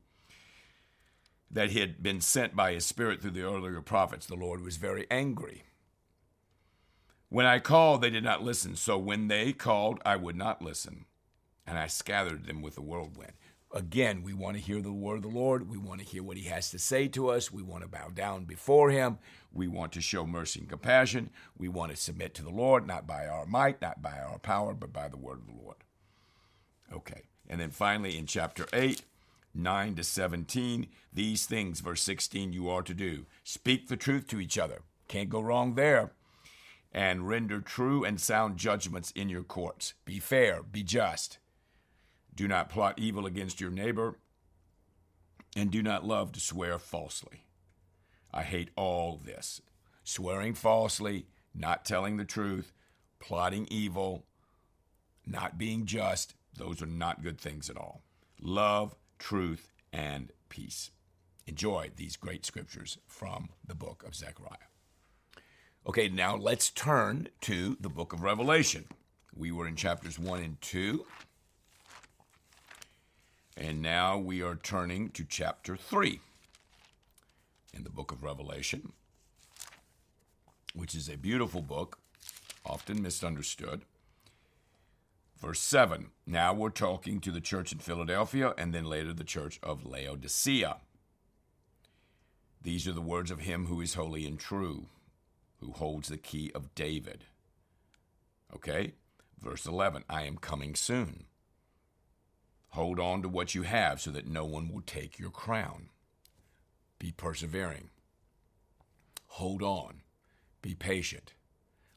that 1.51 1.73
he 1.73 1.81
had 1.81 2.03
been 2.03 2.23
sent 2.23 2.57
by 2.57 2.73
his 2.73 2.87
Spirit 2.87 3.21
through 3.21 3.33
the 3.33 3.43
earlier 3.43 3.83
prophets. 3.83 4.25
The 4.25 4.37
Lord 4.37 4.63
was 4.63 4.79
very 4.79 5.07
angry. 5.11 5.65
When 7.35 7.47
I 7.47 7.59
called, 7.59 8.01
they 8.01 8.11
did 8.11 8.23
not 8.23 8.45
listen. 8.45 8.77
So 8.77 8.97
when 8.97 9.27
they 9.27 9.53
called, 9.53 9.99
I 10.07 10.15
would 10.15 10.37
not 10.37 10.63
listen. 10.63 11.07
And 11.67 11.77
I 11.77 11.89
scattered 11.89 12.47
them 12.47 12.63
with 12.63 12.77
the 12.77 12.81
whirlwind. 12.81 13.33
Again, 13.75 14.23
we 14.23 14.33
want 14.33 14.57
to 14.57 14.63
hear 14.63 14.81
the 14.81 14.93
word 14.93 15.17
of 15.17 15.23
the 15.23 15.37
Lord. 15.37 15.69
We 15.69 15.77
want 15.77 15.99
to 15.99 16.07
hear 16.07 16.23
what 16.23 16.37
he 16.37 16.45
has 16.45 16.71
to 16.71 16.79
say 16.79 17.09
to 17.09 17.31
us. 17.31 17.51
We 17.51 17.65
want 17.65 17.83
to 17.83 17.89
bow 17.89 18.11
down 18.15 18.45
before 18.45 18.91
him. 18.91 19.19
We 19.53 19.67
want 19.67 19.91
to 19.95 20.01
show 20.01 20.25
mercy 20.25 20.61
and 20.61 20.69
compassion. 20.69 21.31
We 21.59 21.67
want 21.67 21.91
to 21.91 21.97
submit 21.97 22.35
to 22.35 22.45
the 22.45 22.51
Lord, 22.51 22.87
not 22.87 23.05
by 23.05 23.27
our 23.27 23.47
might, 23.47 23.83
not 23.83 24.01
by 24.01 24.17
our 24.17 24.39
power, 24.39 24.73
but 24.73 24.93
by 24.93 25.09
the 25.09 25.17
word 25.17 25.41
of 25.41 25.49
the 25.49 25.61
Lord. 25.61 25.79
Okay. 26.93 27.23
And 27.49 27.61
then 27.61 27.71
finally 27.71 28.17
in 28.17 28.27
chapter 28.27 28.67
8, 28.73 29.03
9 29.53 29.97
to 29.97 30.05
17, 30.05 30.87
these 31.13 31.47
things, 31.47 31.81
verse 31.81 32.03
16, 32.03 32.53
you 32.53 32.69
are 32.69 32.83
to 32.83 32.95
do. 32.95 33.27
Speak 33.43 33.89
the 33.89 33.97
truth 33.97 34.29
to 34.29 34.39
each 34.39 34.57
other. 34.57 34.83
Can't 35.09 35.29
go 35.29 35.41
wrong 35.41 35.75
there. 35.75 36.13
And 36.95 37.27
render 37.27 37.61
true 37.61 38.05
and 38.05 38.21
sound 38.21 38.57
judgments 38.57 39.11
in 39.17 39.29
your 39.29 39.43
courts. 39.43 39.95
Be 40.05 40.21
fair, 40.21 40.63
be 40.63 40.85
just 40.85 41.39
do 42.35 42.49
not 42.49 42.69
plot 42.69 42.99
evil 42.99 43.27
against 43.27 43.61
your 43.61 43.71
neighbor, 43.71 44.19
and 45.57 45.71
do 45.71 45.83
not 45.83 46.05
love 46.05 46.33
to 46.33 46.41
swear 46.41 46.79
falsely. 46.79 47.45
I 48.33 48.43
hate 48.43 48.71
all 48.77 49.21
this 49.25 49.61
swearing 50.03 50.55
falsely, 50.55 51.27
not 51.55 51.85
telling 51.85 52.17
the 52.17 52.25
truth, 52.25 52.73
plotting 53.21 53.69
evil, 53.71 54.27
not 55.25 55.57
being 55.57 55.87
just. 55.87 56.35
Those 56.57 56.83
are 56.83 56.87
not 56.87 57.23
good 57.23 57.41
things 57.41 57.71
at 57.71 57.77
all. 57.77 58.03
Love, 58.41 58.95
truth, 59.19 59.73
and 59.93 60.31
peace. 60.49 60.91
Enjoy 61.47 61.91
these 61.97 62.17
great 62.17 62.45
scriptures 62.45 62.99
from 63.07 63.51
the 63.67 63.75
book 63.75 64.05
of 64.07 64.15
Zechariah. 64.15 64.74
Okay, 65.87 66.09
now 66.09 66.35
let's 66.35 66.71
turn 66.71 67.29
to 67.43 67.77
the 67.79 67.91
book 67.91 68.15
of 68.15 68.23
Revelation. 68.23 68.87
We 69.37 69.53
were 69.53 69.69
in 69.69 69.77
chapters 69.77 70.19
1 70.19 70.41
and 70.41 70.61
2. 70.63 71.05
And 73.59 73.83
now 73.83 74.17
we 74.17 74.43
are 74.43 74.55
turning 74.55 75.11
to 75.11 75.27
chapter 75.29 75.77
3 75.77 76.21
in 77.75 77.85
the 77.85 77.91
book 77.91 78.13
of 78.13 78.23
Revelation, 78.23 78.93
which 80.75 80.95
is 80.95 81.11
a 81.11 81.19
beautiful 81.19 81.61
book, 81.61 81.99
often 82.65 83.03
misunderstood. 83.03 83.83
Verse 85.39 85.61
7 85.61 86.07
Now 86.27 86.55
we're 86.55 86.71
talking 86.71 87.21
to 87.21 87.31
the 87.31 87.43
church 87.43 87.73
in 87.73 87.79
Philadelphia 87.79 88.55
and 88.57 88.73
then 88.73 88.87
later 88.87 89.13
the 89.13 89.23
church 89.23 89.61
of 89.63 89.85
Laodicea. 89.85 90.79
These 92.63 92.89
are 92.89 92.93
the 92.93 93.03
words 93.03 93.31
of 93.31 93.41
him 93.41 93.67
who 93.67 93.83
is 93.83 93.93
holy 93.93 94.27
and 94.27 94.41
true, 94.41 94.87
who 95.61 95.73
holds 95.73 96.09
the 96.09 96.17
key 96.17 96.51
of 96.55 96.75
David. 96.75 97.25
Okay? 98.55 98.93
Verse 99.41 99.67
11 99.67 100.05
I 100.09 100.23
am 100.23 100.39
coming 100.39 100.75
soon. 100.75 101.25
Hold 102.71 102.99
on 102.99 103.23
to 103.23 103.29
what 103.29 103.55
you 103.55 103.63
have 103.63 104.01
so 104.01 104.11
that 104.11 104.27
no 104.27 104.45
one 104.45 104.73
will 104.73 104.83
take 104.83 105.19
your 105.19 105.31
crown. 105.31 105.91
Be 106.99 107.13
persevering. 107.13 107.91
Hold 109.27 109.63
on. 109.63 110.03
Be 110.61 110.75
patient. 110.75 111.35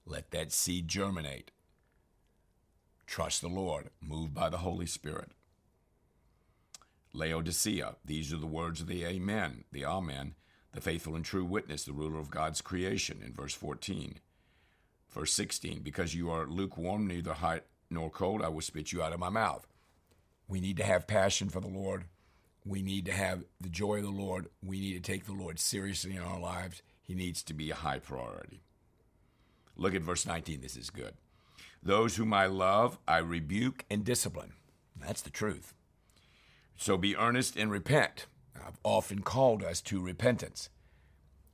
Let 0.05 0.31
that 0.31 0.51
seed 0.51 0.87
germinate. 0.87 1.51
Trust 3.07 3.41
the 3.41 3.47
Lord. 3.47 3.89
moved 4.01 4.33
by 4.33 4.49
the 4.49 4.57
Holy 4.57 4.85
Spirit. 4.85 5.31
Laodicea, 7.13 7.95
these 8.05 8.31
are 8.31 8.37
the 8.37 8.45
words 8.45 8.81
of 8.81 8.87
the 8.87 9.03
Amen, 9.05 9.63
the 9.71 9.85
Amen, 9.85 10.35
the 10.73 10.81
faithful 10.81 11.15
and 11.15 11.25
true 11.25 11.45
witness, 11.45 11.83
the 11.83 11.93
ruler 11.93 12.19
of 12.19 12.31
God's 12.31 12.61
creation, 12.61 13.21
in 13.25 13.33
verse 13.33 13.53
14. 13.53 14.19
Verse 15.09 15.33
16, 15.33 15.81
because 15.81 16.13
you 16.13 16.29
are 16.29 16.45
lukewarm, 16.45 17.07
neither 17.07 17.33
hot 17.33 17.63
nor 17.89 18.09
cold, 18.09 18.41
I 18.41 18.49
will 18.49 18.61
spit 18.61 18.91
you 18.91 19.01
out 19.01 19.13
of 19.13 19.19
my 19.19 19.29
mouth. 19.29 19.65
We 20.47 20.59
need 20.59 20.77
to 20.77 20.83
have 20.83 21.07
passion 21.07 21.49
for 21.49 21.59
the 21.59 21.67
Lord. 21.67 22.05
We 22.65 22.81
need 22.81 23.05
to 23.05 23.13
have 23.13 23.43
the 23.61 23.69
joy 23.69 23.97
of 23.97 24.03
the 24.03 24.09
Lord. 24.09 24.47
We 24.63 24.79
need 24.79 24.93
to 24.93 25.11
take 25.11 25.25
the 25.25 25.33
Lord 25.33 25.59
seriously 25.59 26.15
in 26.15 26.21
our 26.21 26.39
lives. 26.39 26.81
He 27.01 27.15
needs 27.15 27.41
to 27.43 27.53
be 27.53 27.71
a 27.71 27.75
high 27.75 27.99
priority. 27.99 28.61
Look 29.75 29.95
at 29.95 30.01
verse 30.01 30.25
19. 30.25 30.61
This 30.61 30.75
is 30.75 30.89
good. 30.89 31.13
Those 31.81 32.17
whom 32.17 32.33
I 32.33 32.47
love, 32.47 32.97
I 33.07 33.19
rebuke 33.19 33.85
and 33.89 34.03
discipline. 34.03 34.53
That's 34.99 35.21
the 35.21 35.29
truth. 35.29 35.73
So 36.75 36.97
be 36.97 37.15
earnest 37.15 37.55
and 37.55 37.71
repent. 37.71 38.25
I've 38.65 38.79
often 38.83 39.21
called 39.21 39.63
us 39.63 39.81
to 39.81 40.01
repentance. 40.01 40.69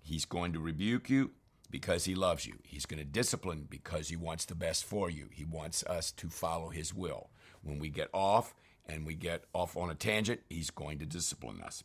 He's 0.01 0.25
going 0.25 0.53
to 0.53 0.59
rebuke 0.59 1.09
you 1.09 1.31
because 1.69 2.05
he 2.05 2.13
loves 2.13 2.45
you. 2.45 2.55
He's 2.63 2.85
going 2.85 2.99
to 2.99 3.05
discipline 3.05 3.67
because 3.69 4.09
he 4.09 4.15
wants 4.15 4.45
the 4.45 4.55
best 4.55 4.85
for 4.85 5.09
you. 5.09 5.29
He 5.31 5.45
wants 5.45 5.83
us 5.85 6.11
to 6.13 6.29
follow 6.29 6.69
his 6.69 6.93
will. 6.93 7.29
When 7.63 7.79
we 7.79 7.89
get 7.89 8.09
off 8.13 8.53
and 8.85 9.05
we 9.05 9.15
get 9.15 9.45
off 9.53 9.75
on 9.77 9.89
a 9.89 9.95
tangent, 9.95 10.41
he's 10.49 10.69
going 10.69 10.99
to 10.99 11.05
discipline 11.05 11.61
us. 11.61 11.83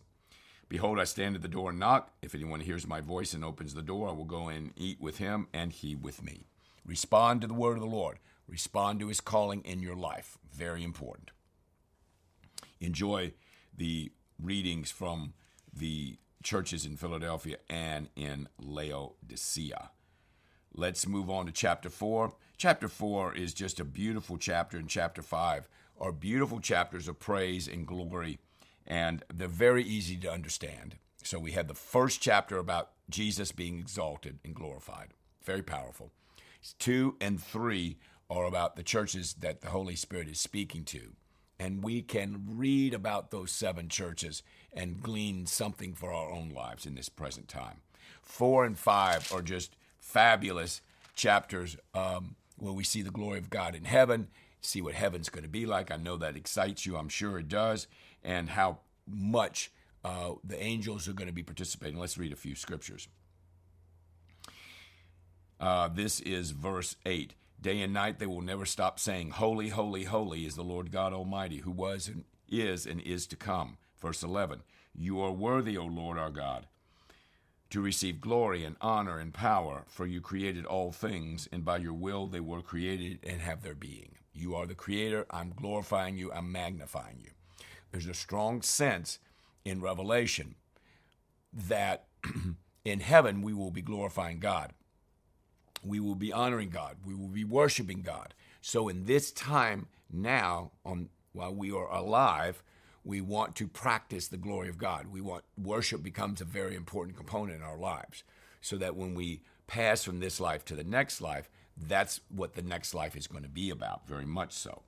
Behold, 0.68 1.00
I 1.00 1.04
stand 1.04 1.36
at 1.36 1.42
the 1.42 1.48
door 1.48 1.70
and 1.70 1.78
knock. 1.78 2.12
If 2.20 2.34
anyone 2.34 2.60
hears 2.60 2.86
my 2.86 3.00
voice 3.00 3.32
and 3.32 3.44
opens 3.44 3.72
the 3.72 3.82
door, 3.82 4.08
I 4.08 4.12
will 4.12 4.24
go 4.24 4.48
in 4.48 4.56
and 4.56 4.72
eat 4.76 5.00
with 5.00 5.18
him 5.18 5.48
and 5.54 5.72
he 5.72 5.94
with 5.94 6.22
me. 6.22 6.48
Respond 6.84 7.40
to 7.40 7.46
the 7.46 7.54
word 7.54 7.74
of 7.74 7.80
the 7.80 7.86
Lord. 7.86 8.18
Respond 8.46 9.00
to 9.00 9.08
his 9.08 9.20
calling 9.20 9.62
in 9.62 9.80
your 9.80 9.96
life. 9.96 10.36
Very 10.52 10.82
important. 10.82 11.30
Enjoy 12.80 13.32
the 13.74 14.12
readings 14.42 14.90
from 14.90 15.34
the 15.72 16.18
churches 16.42 16.84
in 16.84 16.96
Philadelphia 16.96 17.56
and 17.68 18.08
in 18.16 18.48
Laodicea. 18.58 19.90
Let's 20.74 21.06
move 21.06 21.28
on 21.30 21.46
to 21.46 21.52
chapter 21.52 21.90
4. 21.90 22.32
Chapter 22.56 22.88
4 22.88 23.34
is 23.34 23.54
just 23.54 23.80
a 23.80 23.84
beautiful 23.84 24.36
chapter, 24.36 24.76
and 24.76 24.88
chapter 24.88 25.22
5 25.22 25.68
are 26.00 26.12
beautiful 26.12 26.60
chapters 26.60 27.08
of 27.08 27.18
praise 27.18 27.66
and 27.66 27.86
glory, 27.86 28.38
and 28.86 29.24
they're 29.32 29.48
very 29.48 29.82
easy 29.82 30.16
to 30.16 30.30
understand. 30.30 30.96
So 31.22 31.38
we 31.38 31.52
had 31.52 31.68
the 31.68 31.74
first 31.74 32.20
chapter 32.20 32.58
about 32.58 32.90
Jesus 33.10 33.52
being 33.52 33.78
exalted 33.78 34.38
and 34.44 34.54
glorified, 34.54 35.14
very 35.44 35.62
powerful. 35.62 36.12
Two 36.78 37.16
and 37.20 37.42
three 37.42 37.98
are 38.30 38.44
about 38.44 38.76
the 38.76 38.82
churches 38.82 39.34
that 39.34 39.60
the 39.60 39.70
Holy 39.70 39.96
Spirit 39.96 40.28
is 40.28 40.40
speaking 40.40 40.84
to. 40.84 41.14
And 41.60 41.82
we 41.82 42.02
can 42.02 42.44
read 42.48 42.94
about 42.94 43.30
those 43.30 43.50
seven 43.50 43.88
churches 43.88 44.42
and 44.72 45.02
glean 45.02 45.46
something 45.46 45.94
for 45.94 46.12
our 46.12 46.30
own 46.30 46.50
lives 46.50 46.86
in 46.86 46.94
this 46.94 47.08
present 47.08 47.48
time. 47.48 47.80
Four 48.22 48.64
and 48.64 48.78
five 48.78 49.32
are 49.32 49.42
just 49.42 49.74
fabulous 50.00 50.80
chapters 51.16 51.76
um, 51.94 52.36
where 52.56 52.72
we 52.72 52.84
see 52.84 53.02
the 53.02 53.10
glory 53.10 53.38
of 53.38 53.50
God 53.50 53.74
in 53.74 53.84
heaven 53.84 54.28
see 54.60 54.82
what 54.82 54.94
heaven's 54.94 55.28
going 55.28 55.44
to 55.44 55.48
be 55.48 55.66
like. 55.66 55.90
I 55.90 55.96
know 55.96 56.16
that 56.16 56.36
excites 56.36 56.86
you. 56.86 56.96
I'm 56.96 57.08
sure 57.08 57.38
it 57.38 57.48
does. 57.48 57.86
And 58.22 58.50
how 58.50 58.78
much 59.06 59.70
uh, 60.04 60.32
the 60.44 60.60
angels 60.62 61.08
are 61.08 61.12
going 61.12 61.28
to 61.28 61.34
be 61.34 61.42
participating. 61.42 61.98
Let's 61.98 62.18
read 62.18 62.32
a 62.32 62.36
few 62.36 62.54
scriptures. 62.54 63.08
Uh, 65.60 65.88
this 65.88 66.20
is 66.20 66.52
verse 66.52 66.96
8. 67.04 67.34
Day 67.60 67.80
and 67.80 67.92
night 67.92 68.18
they 68.18 68.26
will 68.26 68.40
never 68.40 68.64
stop 68.64 69.00
saying, 69.00 69.30
Holy, 69.30 69.68
holy, 69.68 70.04
holy 70.04 70.46
is 70.46 70.54
the 70.54 70.62
Lord 70.62 70.92
God 70.92 71.12
Almighty, 71.12 71.58
who 71.58 71.72
was 71.72 72.08
and 72.08 72.24
is 72.48 72.86
and 72.86 73.00
is 73.00 73.26
to 73.26 73.36
come. 73.36 73.78
Verse 74.00 74.22
11. 74.22 74.62
You 74.94 75.20
are 75.20 75.32
worthy, 75.32 75.76
O 75.76 75.84
Lord 75.84 76.18
our 76.18 76.30
God, 76.30 76.66
to 77.70 77.80
receive 77.80 78.20
glory 78.20 78.64
and 78.64 78.76
honor 78.80 79.18
and 79.18 79.34
power, 79.34 79.84
for 79.86 80.06
you 80.06 80.20
created 80.20 80.64
all 80.64 80.92
things, 80.92 81.48
and 81.52 81.64
by 81.64 81.78
your 81.78 81.92
will 81.92 82.26
they 82.26 82.40
were 82.40 82.62
created 82.62 83.18
and 83.24 83.40
have 83.40 83.62
their 83.62 83.74
being. 83.74 84.16
You 84.32 84.54
are 84.54 84.66
the 84.66 84.74
creator. 84.74 85.26
I'm 85.30 85.52
glorifying 85.54 86.16
you. 86.16 86.32
I'm 86.32 86.50
magnifying 86.52 87.18
you. 87.22 87.30
There's 87.90 88.06
a 88.06 88.14
strong 88.14 88.62
sense 88.62 89.18
in 89.64 89.80
Revelation 89.80 90.54
that 91.52 92.06
in 92.84 93.00
heaven 93.00 93.42
we 93.42 93.52
will 93.52 93.70
be 93.70 93.82
glorifying 93.82 94.38
God. 94.38 94.72
We 95.82 96.00
will 96.00 96.14
be 96.14 96.32
honoring 96.32 96.70
God. 96.70 96.96
We 97.04 97.14
will 97.14 97.28
be 97.28 97.44
worshiping 97.44 98.02
God. 98.02 98.34
So 98.60 98.88
in 98.88 99.04
this 99.04 99.32
time 99.32 99.86
now, 100.10 100.72
on 100.84 101.08
while 101.32 101.54
we 101.54 101.70
are 101.70 101.90
alive, 101.92 102.62
we 103.04 103.20
want 103.20 103.54
to 103.56 103.68
practice 103.68 104.28
the 104.28 104.36
glory 104.36 104.68
of 104.68 104.78
God. 104.78 105.06
We 105.08 105.20
want 105.20 105.44
worship 105.56 106.02
becomes 106.02 106.40
a 106.40 106.44
very 106.44 106.74
important 106.74 107.16
component 107.16 107.58
in 107.58 107.62
our 107.62 107.78
lives 107.78 108.24
so 108.60 108.76
that 108.76 108.96
when 108.96 109.14
we 109.14 109.42
pass 109.66 110.04
from 110.04 110.20
this 110.20 110.40
life 110.40 110.64
to 110.66 110.74
the 110.74 110.84
next 110.84 111.20
life, 111.20 111.48
that's 111.76 112.20
what 112.28 112.54
the 112.54 112.62
next 112.62 112.94
life 112.94 113.16
is 113.16 113.26
going 113.26 113.44
to 113.44 113.48
be 113.48 113.70
about, 113.70 114.06
very 114.08 114.26
much 114.26 114.52
so. 114.52 114.82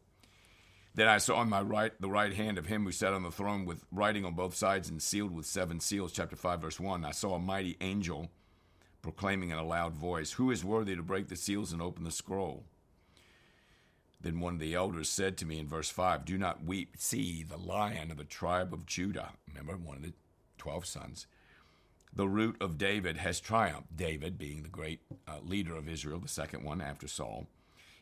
Then 0.94 1.06
I 1.06 1.18
saw 1.18 1.36
on 1.36 1.48
my 1.48 1.60
right 1.60 1.92
the 2.00 2.10
right 2.10 2.32
hand 2.32 2.58
of 2.58 2.66
him 2.66 2.84
who 2.84 2.92
sat 2.92 3.14
on 3.14 3.22
the 3.22 3.30
throne 3.30 3.64
with 3.64 3.84
writing 3.92 4.24
on 4.24 4.34
both 4.34 4.56
sides 4.56 4.90
and 4.90 5.00
sealed 5.00 5.30
with 5.30 5.46
seven 5.46 5.78
seals, 5.78 6.12
chapter 6.12 6.34
5, 6.34 6.60
verse 6.60 6.80
1. 6.80 7.04
I 7.04 7.12
saw 7.12 7.34
a 7.34 7.38
mighty 7.38 7.76
angel 7.80 8.28
proclaiming 9.02 9.50
in 9.50 9.58
a 9.58 9.64
loud 9.64 9.94
voice, 9.94 10.32
Who 10.32 10.50
is 10.50 10.64
worthy 10.64 10.96
to 10.96 11.02
break 11.02 11.28
the 11.28 11.36
seals 11.36 11.72
and 11.72 11.80
open 11.80 12.04
the 12.04 12.10
scroll? 12.10 12.64
Then 14.20 14.40
one 14.40 14.54
of 14.54 14.60
the 14.60 14.74
elders 14.74 15.08
said 15.08 15.38
to 15.38 15.46
me 15.46 15.58
in 15.58 15.66
verse 15.66 15.88
5, 15.88 16.24
Do 16.24 16.36
not 16.36 16.64
weep. 16.64 16.96
See, 16.98 17.42
the 17.42 17.56
lion 17.56 18.10
of 18.10 18.18
the 18.18 18.24
tribe 18.24 18.74
of 18.74 18.86
Judah, 18.86 19.30
remember, 19.48 19.76
one 19.76 19.96
of 19.96 20.02
the 20.02 20.12
12 20.58 20.84
sons, 20.84 21.26
the 22.12 22.28
root 22.28 22.56
of 22.60 22.76
David 22.76 23.16
has 23.18 23.40
triumphed. 23.40 23.96
David, 23.96 24.36
being 24.36 24.62
the 24.62 24.68
great 24.68 25.00
uh, 25.26 25.38
leader 25.42 25.76
of 25.76 25.88
Israel, 25.88 26.18
the 26.18 26.28
second 26.28 26.64
one 26.64 26.80
after 26.80 27.08
Saul, 27.08 27.46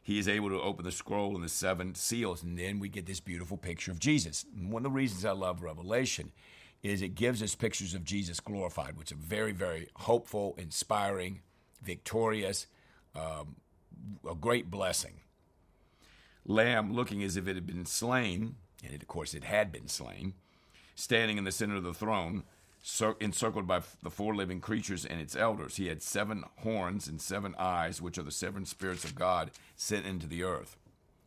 he 0.02 0.18
is 0.18 0.26
able 0.26 0.48
to 0.48 0.60
open 0.60 0.84
the 0.84 0.92
scroll 0.92 1.34
and 1.34 1.44
the 1.44 1.50
seven 1.50 1.94
seals, 1.94 2.42
and 2.42 2.58
then 2.58 2.78
we 2.78 2.88
get 2.88 3.04
this 3.06 3.20
beautiful 3.20 3.58
picture 3.58 3.90
of 3.90 4.00
Jesus. 4.00 4.46
One 4.56 4.80
of 4.80 4.90
the 4.90 4.96
reasons 4.96 5.24
I 5.24 5.32
love 5.32 5.62
Revelation 5.62 6.32
is 6.82 7.02
it 7.02 7.14
gives 7.14 7.42
us 7.42 7.54
pictures 7.54 7.94
of 7.94 8.04
Jesus 8.04 8.40
glorified, 8.40 8.96
which 8.96 9.12
are 9.12 9.16
very, 9.16 9.52
very 9.52 9.88
hopeful, 9.96 10.54
inspiring, 10.58 11.42
victorious, 11.82 12.66
um, 13.16 13.56
a 14.28 14.34
great 14.34 14.70
blessing. 14.70 15.20
Lamb 16.46 16.92
looking 16.94 17.22
as 17.22 17.36
if 17.36 17.46
it 17.46 17.56
had 17.56 17.66
been 17.66 17.84
slain, 17.84 18.56
and 18.84 18.94
it, 18.94 19.02
of 19.02 19.08
course 19.08 19.34
it 19.34 19.44
had 19.44 19.72
been 19.72 19.88
slain, 19.88 20.34
standing 20.94 21.36
in 21.36 21.44
the 21.44 21.52
center 21.52 21.76
of 21.76 21.84
the 21.84 21.94
throne 21.94 22.44
encircled 23.20 23.66
by 23.66 23.82
the 24.02 24.10
four 24.10 24.34
living 24.34 24.60
creatures 24.60 25.04
and 25.04 25.20
its 25.20 25.36
elders. 25.36 25.76
He 25.76 25.88
had 25.88 26.02
seven 26.02 26.44
horns 26.58 27.06
and 27.08 27.20
seven 27.20 27.54
eyes, 27.58 28.00
which 28.00 28.18
are 28.18 28.22
the 28.22 28.30
seven 28.30 28.64
spirits 28.64 29.04
of 29.04 29.14
God 29.14 29.50
sent 29.76 30.06
into 30.06 30.26
the 30.26 30.42
earth. 30.42 30.76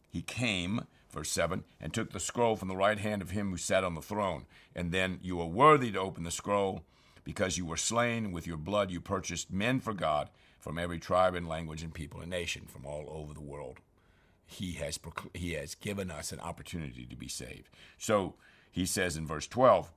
He 0.10 0.22
came, 0.22 0.88
verse 1.12 1.30
7, 1.30 1.64
and 1.80 1.94
took 1.94 2.12
the 2.12 2.20
scroll 2.20 2.56
from 2.56 2.68
the 2.68 2.76
right 2.76 3.00
hand 3.00 3.22
of 3.22 3.32
him 3.32 3.52
who 3.52 3.58
sat 3.58 3.84
on 3.84 3.96
the 3.96 4.02
throne. 4.02 4.46
And 4.76 4.92
then 4.92 5.20
you 5.22 5.40
are 5.42 5.48
worthy 5.48 5.92
to 5.92 6.00
open 6.00 6.24
the 6.24 6.32
scroll, 6.32 6.84
because 7.24 7.58
you 7.58 7.66
were 7.66 7.78
slain, 7.78 8.32
with 8.32 8.48
your 8.48 8.58
blood 8.58 8.92
you 8.92 9.00
purchased 9.00 9.52
men 9.52 9.80
for 9.80 9.94
God 9.94 10.30
from 10.60 10.78
every 10.78 11.00
tribe 11.00 11.36
and 11.36 11.48
language 11.48 11.84
and 11.84 11.94
people 11.94 12.22
and 12.22 12.30
nation 12.30 12.66
from 12.68 12.86
all 12.86 13.06
over 13.10 13.34
the 13.34 13.42
world. 13.42 13.80
He 14.46 14.74
has, 14.74 15.00
he 15.34 15.54
has 15.54 15.76
given 15.76 16.12
us 16.12 16.32
an 16.32 16.40
opportunity 16.40 17.06
to 17.06 17.16
be 17.16 17.28
saved. 17.28 17.70
So 17.98 18.36
he 18.72 18.86
says 18.86 19.18
in 19.18 19.26
verse 19.26 19.48
12, 19.48 19.92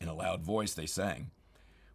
in 0.00 0.08
a 0.08 0.14
loud 0.14 0.42
voice 0.42 0.74
they 0.74 0.86
sang, 0.86 1.30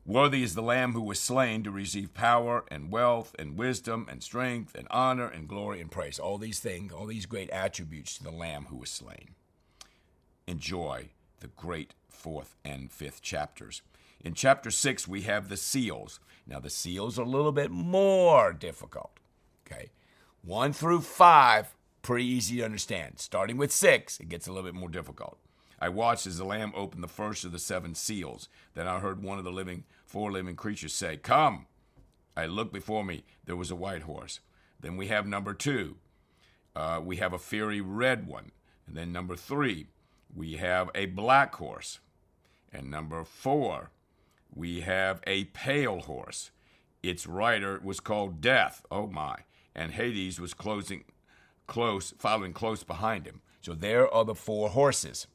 Worthy 0.05 0.41
is 0.41 0.55
the 0.55 0.63
Lamb 0.63 0.93
who 0.93 1.01
was 1.01 1.19
slain 1.19 1.63
to 1.63 1.71
receive 1.71 2.13
power 2.13 2.65
and 2.69 2.91
wealth 2.91 3.35
and 3.37 3.57
wisdom 3.57 4.07
and 4.09 4.23
strength 4.23 4.73
and 4.75 4.87
honor 4.89 5.27
and 5.27 5.47
glory 5.47 5.81
and 5.81 5.91
praise. 5.91 6.17
All 6.17 6.37
these 6.37 6.59
things, 6.59 6.91
all 6.91 7.05
these 7.05 7.27
great 7.27 7.49
attributes 7.51 8.17
to 8.17 8.23
the 8.23 8.31
Lamb 8.31 8.67
who 8.69 8.77
was 8.77 8.89
slain. 8.89 9.35
Enjoy 10.47 11.09
the 11.41 11.47
great 11.47 11.93
fourth 12.07 12.55
and 12.65 12.91
fifth 12.91 13.21
chapters. 13.21 13.81
In 14.21 14.33
chapter 14.33 14.71
six, 14.71 15.07
we 15.07 15.21
have 15.21 15.47
the 15.47 15.57
seals. 15.57 16.19
Now, 16.47 16.59
the 16.59 16.69
seals 16.69 17.19
are 17.19 17.23
a 17.23 17.29
little 17.29 17.51
bit 17.51 17.69
more 17.69 18.51
difficult. 18.51 19.19
Okay. 19.65 19.91
One 20.43 20.73
through 20.73 21.01
five, 21.01 21.75
pretty 22.01 22.25
easy 22.25 22.57
to 22.57 22.65
understand. 22.65 23.19
Starting 23.19 23.57
with 23.57 23.71
six, 23.71 24.19
it 24.19 24.29
gets 24.29 24.47
a 24.47 24.51
little 24.51 24.69
bit 24.69 24.77
more 24.77 24.89
difficult. 24.89 25.37
I 25.79 25.89
watched 25.89 26.27
as 26.27 26.37
the 26.37 26.45
Lamb 26.45 26.73
opened 26.75 27.03
the 27.03 27.07
first 27.07 27.45
of 27.45 27.51
the 27.51 27.59
seven 27.59 27.95
seals. 27.95 28.49
Then 28.73 28.87
I 28.87 28.99
heard 28.99 29.23
one 29.23 29.37
of 29.37 29.45
the 29.45 29.51
living, 29.51 29.85
four 30.05 30.31
living 30.31 30.55
creatures 30.55 30.93
say, 30.93 31.17
Come! 31.17 31.67
I 32.35 32.45
looked 32.45 32.73
before 32.73 33.03
me. 33.03 33.23
There 33.45 33.55
was 33.55 33.71
a 33.71 33.75
white 33.75 34.03
horse. 34.03 34.39
Then 34.79 34.97
we 34.97 35.07
have 35.07 35.27
number 35.27 35.53
two. 35.53 35.95
Uh, 36.75 37.01
we 37.03 37.17
have 37.17 37.33
a 37.33 37.39
fiery 37.39 37.81
red 37.81 38.27
one. 38.27 38.51
And 38.87 38.95
then 38.95 39.11
number 39.11 39.35
three, 39.35 39.87
we 40.33 40.53
have 40.53 40.89
a 40.95 41.07
black 41.07 41.55
horse. 41.55 41.99
And 42.71 42.89
number 42.89 43.23
four, 43.23 43.91
we 44.53 44.81
have 44.81 45.21
a 45.27 45.45
pale 45.45 46.01
horse. 46.01 46.51
Its 47.01 47.27
rider 47.27 47.79
was 47.83 47.99
called 47.99 48.41
Death. 48.41 48.85
Oh 48.91 49.07
my. 49.07 49.37
And 49.75 49.93
Hades 49.93 50.39
was 50.39 50.53
closing 50.53 51.05
close, 51.67 52.13
following 52.17 52.53
close 52.53 52.83
behind 52.83 53.25
him. 53.25 53.41
So 53.61 53.73
there 53.73 54.11
are 54.13 54.25
the 54.25 54.35
four 54.35 54.69
horses. 54.69 55.27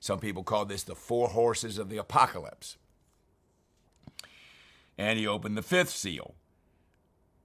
Some 0.00 0.18
people 0.18 0.42
call 0.42 0.64
this 0.64 0.82
the 0.82 0.94
four 0.94 1.28
horses 1.28 1.78
of 1.78 1.88
the 1.88 1.98
apocalypse. 1.98 2.76
And 4.98 5.18
he 5.18 5.26
opened 5.26 5.56
the 5.56 5.62
fifth 5.62 5.90
seal. 5.90 6.34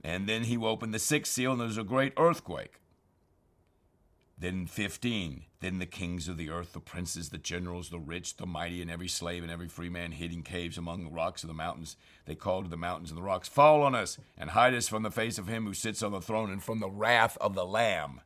And 0.04 0.28
then 0.28 0.46
he 0.46 0.58
opened 0.58 0.94
the 0.94 1.00
sixth 1.00 1.34
seal, 1.34 1.52
and 1.52 1.60
there 1.60 1.68
was 1.68 1.78
a 1.78 1.84
great 1.84 2.14
earthquake. 2.18 2.80
Then 4.38 4.66
15. 4.66 5.44
Then 5.60 5.78
the 5.78 5.86
kings 5.86 6.28
of 6.28 6.38
the 6.38 6.50
earth, 6.50 6.74
the 6.74 6.80
princes, 6.80 7.30
the 7.30 7.38
generals, 7.38 7.90
the 7.90 8.00
rich, 8.00 8.38
the 8.38 8.48
mighty, 8.48 8.82
and 8.82 8.90
every 8.90 9.08
slave 9.08 9.44
and 9.44 9.52
every 9.52 9.68
free 9.68 9.90
man 9.90 10.14
hid 10.14 10.34
in 10.34 10.42
caves 10.42 10.80
among 10.80 11.04
the 11.04 11.12
rocks 11.12 11.44
of 11.44 11.48
the 11.48 11.54
mountains. 11.54 11.96
They 12.26 12.34
called 12.34 12.64
to 12.64 12.70
the 12.72 12.78
mountains 12.78 13.12
and 13.12 13.18
the 13.20 13.24
rocks, 13.24 13.48
Fall 13.48 13.84
on 13.84 13.94
us, 13.94 14.18
and 14.36 14.50
hide 14.50 14.74
us 14.74 14.88
from 14.88 15.04
the 15.04 15.12
face 15.12 15.38
of 15.38 15.48
him 15.48 15.66
who 15.66 15.76
sits 15.76 16.02
on 16.02 16.12
the 16.12 16.22
throne 16.22 16.50
and 16.50 16.64
from 16.64 16.80
the 16.80 16.90
wrath 16.90 17.38
of 17.40 17.54
the 17.54 17.66
Lamb 17.66 18.22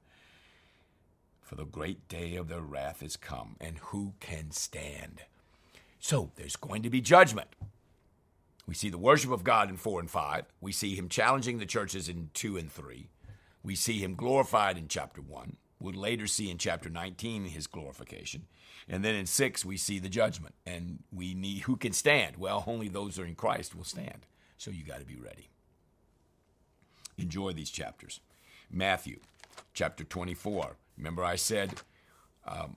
for 1.46 1.56
the 1.56 1.64
great 1.64 2.08
day 2.08 2.36
of 2.36 2.48
their 2.48 2.62
wrath 2.62 3.04
is 3.04 3.16
come, 3.16 3.56
and 3.62 3.78
who 3.78 4.14
can 4.20 4.50
stand? 4.50 5.22
So 6.00 6.32
there's 6.36 6.56
going 6.56 6.82
to 6.82 6.90
be 6.90 7.02
judgment. 7.02 7.50
We 8.66 8.74
see 8.74 8.90
the 8.90 8.98
worship 8.98 9.32
of 9.32 9.44
God 9.44 9.70
in 9.70 9.78
4 9.78 10.00
and 10.00 10.10
5. 10.10 10.46
We 10.60 10.72
see 10.72 10.96
him 10.96 11.08
challenging 11.08 11.60
the 11.60 11.68
churches 11.68 12.10
in 12.10 12.32
2 12.34 12.58
and 12.58 12.72
3. 12.72 13.10
We 13.64 13.76
see 13.76 14.00
him 14.00 14.16
glorified 14.16 14.76
in 14.76 14.88
chapter 14.88 15.22
1. 15.22 15.58
We'll 15.80 15.94
later 15.94 16.26
see 16.26 16.50
in 16.50 16.58
chapter 16.58 16.90
19 16.90 17.46
his 17.46 17.68
glorification. 17.68 18.48
And 18.90 19.06
then 19.06 19.14
in 19.14 19.28
6, 19.28 19.64
we 19.64 19.78
see 19.78 20.00
the 20.00 20.10
judgment. 20.10 20.56
And 20.66 21.04
we 21.14 21.36
need 21.36 21.64
who 21.64 21.76
can 21.76 21.94
stand? 21.94 22.38
Well, 22.38 22.64
only 22.66 22.88
those 22.88 23.18
who 23.18 23.24
are 23.24 23.28
in 23.28 23.36
Christ 23.36 23.76
will 23.76 23.84
stand. 23.84 24.26
So 24.58 24.72
you 24.72 24.84
got 24.84 25.00
to 25.00 25.06
be 25.06 25.16
ready. 25.16 25.50
Enjoy 27.20 27.54
these 27.54 27.70
chapters. 27.70 28.20
Matthew 28.72 29.20
chapter 29.74 30.04
24. 30.04 30.76
Remember, 30.98 31.24
I 31.24 31.36
said 31.36 31.74
um, 32.48 32.76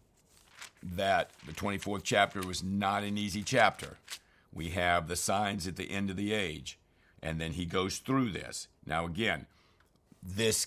that 0.82 1.30
the 1.46 1.52
24th 1.52 2.02
chapter 2.02 2.40
was 2.40 2.62
not 2.62 3.04
an 3.04 3.18
easy 3.18 3.42
chapter. 3.42 3.96
We 4.52 4.70
have 4.70 5.08
the 5.08 5.16
signs 5.16 5.66
at 5.66 5.76
the 5.76 5.90
end 5.90 6.10
of 6.10 6.16
the 6.16 6.32
age, 6.32 6.78
and 7.22 7.40
then 7.40 7.52
he 7.52 7.64
goes 7.64 7.98
through 7.98 8.30
this. 8.30 8.68
Now, 8.86 9.06
again, 9.06 9.46
this 10.22 10.66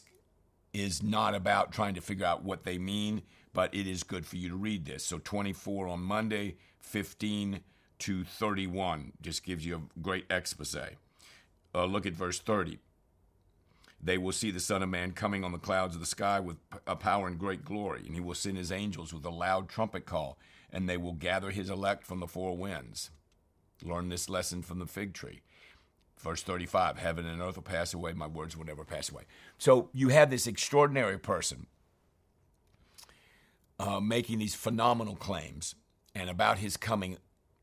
is 0.74 1.04
not 1.04 1.36
about 1.36 1.72
trying 1.72 1.96
to 1.96 2.02
figure 2.02 2.26
out 2.26 2.44
what 2.44 2.64
they 2.64 2.78
mean, 2.78 3.24
but 3.54 3.74
it 3.74 3.88
is 3.88 4.04
good 4.04 4.26
for 4.26 4.38
you 4.38 4.50
to 4.50 4.56
read 4.56 4.86
this. 4.86 5.04
So, 5.04 5.20
24 5.20 5.88
on 5.88 6.02
Monday, 6.02 6.56
15 6.80 7.62
to 8.00 8.24
31 8.24 9.14
just 9.22 9.44
gives 9.44 9.66
you 9.66 9.76
a 9.76 10.00
great 10.02 10.26
expose. 10.30 10.76
Uh, 11.74 11.86
look 11.86 12.06
at 12.06 12.14
verse 12.14 12.40
30. 12.40 12.80
They 14.04 14.18
will 14.18 14.32
see 14.32 14.50
the 14.50 14.60
Son 14.60 14.82
of 14.82 14.90
Man 14.90 15.12
coming 15.12 15.44
on 15.44 15.52
the 15.52 15.60
clouds 15.60 15.94
of 15.94 16.02
the 16.02 16.08
sky 16.08 16.40
with 16.40 16.58
a 16.88 16.96
power 16.96 17.28
and 17.28 17.38
great 17.38 17.64
glory, 17.64 18.04
and 18.06 18.16
he 18.16 18.22
will 18.22 18.34
send 18.34 18.58
his 18.58 18.72
angels 18.72 19.14
with 19.14 19.26
a 19.26 19.30
loud 19.30 19.70
trumpet 19.70 20.06
call, 20.06 20.40
and 20.72 20.90
they 20.90 20.98
will 20.98 21.14
gather 21.14 21.52
his 21.52 21.70
elect 21.70 22.06
from 22.06 22.20
the 22.20 22.28
four 22.28 22.58
winds. 22.58 23.12
Learn 23.84 24.10
this 24.10 24.30
lesson 24.30 24.64
from 24.64 24.80
the 24.80 24.88
fig 24.88 25.14
tree. 25.14 25.42
Verse 26.18 26.42
35 26.42 26.98
Heaven 26.98 27.26
and 27.28 27.42
earth 27.42 27.56
will 27.56 27.64
pass 27.64 27.94
away, 27.94 28.14
my 28.14 28.28
words 28.28 28.58
will 28.58 28.66
never 28.66 28.84
pass 28.84 29.10
away. 29.12 29.24
So 29.58 29.90
you 29.94 30.10
have 30.10 30.30
this 30.30 30.48
extraordinary 30.48 31.20
person 31.20 31.68
uh, 33.80 34.00
making 34.00 34.40
these 34.40 34.56
phenomenal 34.56 35.16
claims, 35.16 35.76
and 36.14 36.30
about 36.30 36.58
his 36.58 36.78
coming 36.78 37.18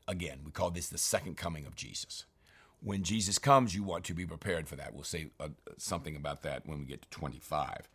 again. 0.07 0.39
We 0.43 0.51
call 0.51 0.71
this 0.71 0.89
the 0.89 0.97
second 0.97 1.37
coming 1.37 1.65
of 1.65 1.75
Jesus 1.75 2.25
when 2.81 3.03
Jesus 3.03 3.37
comes, 3.37 3.75
you 3.75 3.83
want 3.83 4.05
to 4.05 4.13
be 4.13 4.25
prepared 4.25 4.67
for 4.67 4.75
that. 4.77 4.93
We'll 4.93 5.03
say 5.03 5.27
uh, 5.39 5.49
something 5.77 6.15
about 6.15 6.43
that 6.43 6.65
when 6.65 6.79
we 6.79 6.85
get 6.85 7.01
to 7.01 7.09
25. 7.09 7.89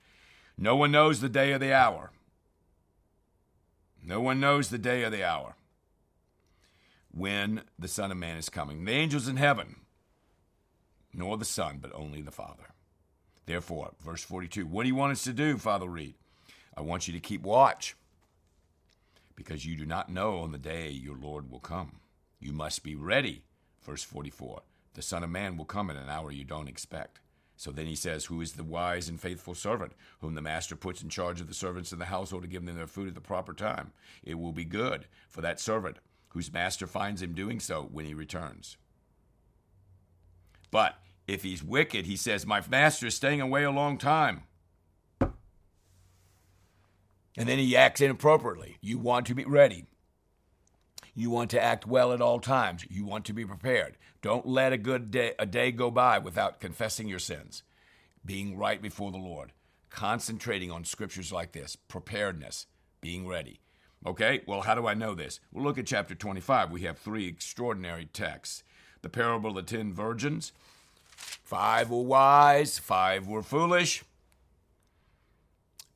No 0.59 0.77
one 0.77 0.93
knows 0.93 1.21
the 1.21 1.29
day 1.29 1.53
or 1.53 1.59
the 1.59 1.73
hour. 1.73 2.13
No 4.03 4.21
one 4.21 4.41
knows 4.41 4.69
the 4.69 4.79
day 4.79 5.03
or 5.03 5.11
the 5.11 5.25
hour 5.25 5.57
when 7.11 7.63
the 7.79 7.89
Son 7.89 8.11
of 8.11 8.19
Man 8.19 8.37
is 8.37 8.51
coming. 8.51 8.85
The 8.85 8.93
angels 8.93 9.29
in 9.29 9.37
heaven, 9.37 9.77
nor 11.13 11.39
the 11.39 11.45
Son, 11.45 11.79
but 11.81 11.95
only 11.95 12.21
the 12.21 12.31
Father. 12.31 12.75
Therefore, 13.47 13.93
verse 14.05 14.23
42, 14.23 14.67
what 14.67 14.83
do 14.83 14.89
you 14.89 14.95
want 14.95 15.13
us 15.13 15.25
to 15.25 15.33
do, 15.33 15.57
Father 15.57 15.87
Reed? 15.87 16.15
I 16.77 16.83
want 16.83 17.07
you 17.07 17.15
to 17.15 17.21
keep 17.21 17.43
watch 17.43 17.97
because 19.37 19.65
you 19.65 19.77
do 19.77 19.87
not 19.87 20.11
know 20.11 20.39
on 20.39 20.53
the 20.53 20.59
day 20.59 20.91
your 20.91 21.17
Lord 21.17 21.51
will 21.51 21.61
come. 21.61 22.01
You 22.41 22.53
must 22.53 22.83
be 22.83 22.95
ready, 22.95 23.45
verse 23.83 24.03
44 24.03 24.63
the 24.95 25.03
Son 25.03 25.23
of 25.23 25.31
Man 25.31 25.57
will 25.57 25.65
come 25.65 25.91
in 25.91 25.97
an 25.97 26.09
hour 26.09 26.33
you 26.33 26.45
don't 26.45 26.69
expect. 26.69 27.21
So 27.57 27.71
then 27.71 27.87
he 27.87 27.95
says, 27.95 28.25
Who 28.25 28.41
is 28.41 28.53
the 28.53 28.65
wise 28.65 29.09
and 29.09 29.21
faithful 29.21 29.55
servant, 29.55 29.93
whom 30.21 30.35
the 30.35 30.43
master 30.43 30.75
puts 30.77 31.03
in 31.03 31.09
charge 31.09 31.41
of 31.41 31.49
the 31.49 31.55
servants 31.55 31.93
in 31.93 31.99
the 31.99 32.07
household 32.07 32.43
to 32.43 32.49
give 32.49 32.65
them 32.65 32.77
their 32.77 32.87
food 32.87 33.09
at 33.09 33.15
the 33.15 33.21
proper 33.21 33.53
time? 33.53 33.93
It 34.23 34.39
will 34.39 34.53
be 34.53 34.65
good 34.65 35.07
for 35.29 35.41
that 35.43 35.61
servant 35.61 35.99
whose 36.29 36.53
master 36.53 36.87
finds 36.87 37.23
him 37.23 37.33
doing 37.33 37.61
so 37.61 37.89
when 37.93 38.07
he 38.07 38.15
returns. 38.15 38.77
But 40.71 40.99
if 41.29 41.45
he's 41.45 41.63
wicked, 41.63 42.07
he 42.07 42.17
says, 42.17 42.45
My 42.45 42.63
master 42.69 43.07
is 43.07 43.15
staying 43.15 43.41
away 43.41 43.63
a 43.63 43.71
long 43.71 43.99
time. 43.99 44.43
And 47.37 47.49
then 47.49 47.59
he 47.59 47.77
acts 47.77 48.01
inappropriately. 48.01 48.79
You 48.81 48.99
want 48.99 49.27
to 49.27 49.35
be 49.35 49.45
ready. 49.45 49.87
You 51.15 51.31
want 51.31 51.51
to 51.51 51.63
act 51.63 51.87
well 51.87 52.13
at 52.13 52.21
all 52.21 52.41
times. 52.41 52.85
You 52.91 53.05
want 53.05 53.25
to 53.27 53.33
be 53.33 53.45
prepared. 53.45 53.97
Don't 54.21 54.47
let 54.47 54.73
a 54.73 54.79
good 54.79 55.11
day, 55.11 55.35
a 55.39 55.47
day 55.47 55.71
go 55.71 55.91
by 55.91 56.19
without 56.19 56.61
confessing 56.61 57.09
your 57.09 57.19
sins, 57.19 57.63
being 58.25 58.57
right 58.57 58.83
before 58.83 59.13
the 59.13 59.19
Lord, 59.19 59.53
concentrating 59.91 60.71
on 60.71 60.85
scriptures 60.85 61.33
like 61.33 61.53
this, 61.53 61.77
preparedness, 61.77 62.67
being 63.01 63.29
ready. 63.29 63.61
Okay, 64.07 64.43
well, 64.47 64.63
how 64.63 64.75
do 64.75 64.87
I 64.87 64.95
know 64.95 65.15
this? 65.15 65.41
Well, 65.53 65.65
look 65.65 65.79
at 65.79 65.87
chapter 65.87 66.15
25. 66.15 66.71
We 66.71 66.83
have 66.83 66.99
three 66.99 67.27
extraordinary 67.27 68.07
texts 68.07 68.65
the 69.03 69.11
parable 69.11 69.51
of 69.51 69.57
the 69.57 69.77
ten 69.77 69.93
virgins. 69.93 70.53
Five 71.15 71.91
were 71.91 72.01
wise, 72.01 72.79
five 72.79 73.29
were 73.29 73.43
foolish. 73.43 74.03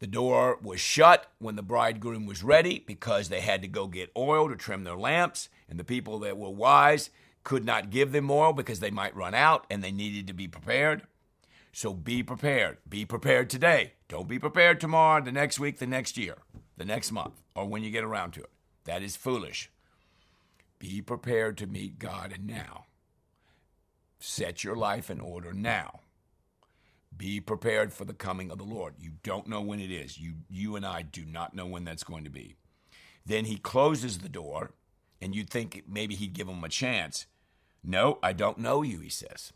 The 0.00 0.06
door 0.06 0.58
was 0.62 0.80
shut 0.80 1.26
when 1.38 1.56
the 1.56 1.62
bridegroom 1.62 2.26
was 2.26 2.44
ready 2.44 2.84
because 2.86 3.28
they 3.28 3.40
had 3.40 3.62
to 3.62 3.68
go 3.68 3.88
get 3.88 4.12
oil 4.16 4.48
to 4.48 4.56
trim 4.56 4.84
their 4.84 4.96
lamps, 4.96 5.48
and 5.68 5.78
the 5.78 5.84
people 5.84 6.20
that 6.20 6.38
were 6.38 6.50
wise 6.50 7.10
could 7.42 7.64
not 7.64 7.90
give 7.90 8.12
them 8.12 8.30
oil 8.30 8.52
because 8.52 8.80
they 8.80 8.90
might 8.90 9.16
run 9.16 9.34
out 9.34 9.66
and 9.70 9.82
they 9.82 9.90
needed 9.90 10.26
to 10.26 10.32
be 10.32 10.46
prepared. 10.46 11.02
So 11.72 11.92
be 11.92 12.22
prepared. 12.22 12.78
Be 12.88 13.04
prepared 13.04 13.50
today. 13.50 13.94
Don't 14.08 14.28
be 14.28 14.38
prepared 14.38 14.80
tomorrow, 14.80 15.22
the 15.22 15.32
next 15.32 15.58
week, 15.58 15.78
the 15.78 15.86
next 15.86 16.16
year, 16.16 16.36
the 16.76 16.84
next 16.84 17.10
month, 17.10 17.40
or 17.54 17.66
when 17.66 17.82
you 17.82 17.90
get 17.90 18.04
around 18.04 18.32
to 18.32 18.40
it. 18.40 18.50
That 18.84 19.02
is 19.02 19.16
foolish. 19.16 19.70
Be 20.78 21.02
prepared 21.02 21.58
to 21.58 21.66
meet 21.66 21.98
God 21.98 22.32
and 22.32 22.46
now. 22.46 22.84
Set 24.20 24.64
your 24.64 24.76
life 24.76 25.10
in 25.10 25.20
order 25.20 25.52
now. 25.52 26.00
Be 27.16 27.40
prepared 27.40 27.92
for 27.92 28.04
the 28.04 28.14
coming 28.14 28.50
of 28.50 28.58
the 28.58 28.64
Lord. 28.64 28.94
You 28.98 29.12
don't 29.22 29.48
know 29.48 29.60
when 29.60 29.80
it 29.80 29.90
is. 29.90 30.18
You, 30.18 30.34
you 30.48 30.76
and 30.76 30.86
I 30.86 31.02
do 31.02 31.24
not 31.24 31.54
know 31.54 31.66
when 31.66 31.84
that's 31.84 32.04
going 32.04 32.24
to 32.24 32.30
be. 32.30 32.56
Then 33.26 33.44
he 33.44 33.56
closes 33.56 34.18
the 34.18 34.28
door, 34.28 34.72
and 35.20 35.34
you'd 35.34 35.50
think 35.50 35.82
maybe 35.88 36.14
he'd 36.14 36.32
give 36.32 36.48
him 36.48 36.62
a 36.62 36.68
chance. 36.68 37.26
No, 37.82 38.18
I 38.22 38.32
don't 38.32 38.58
know 38.58 38.82
you, 38.82 39.00
he 39.00 39.08
says. 39.08 39.52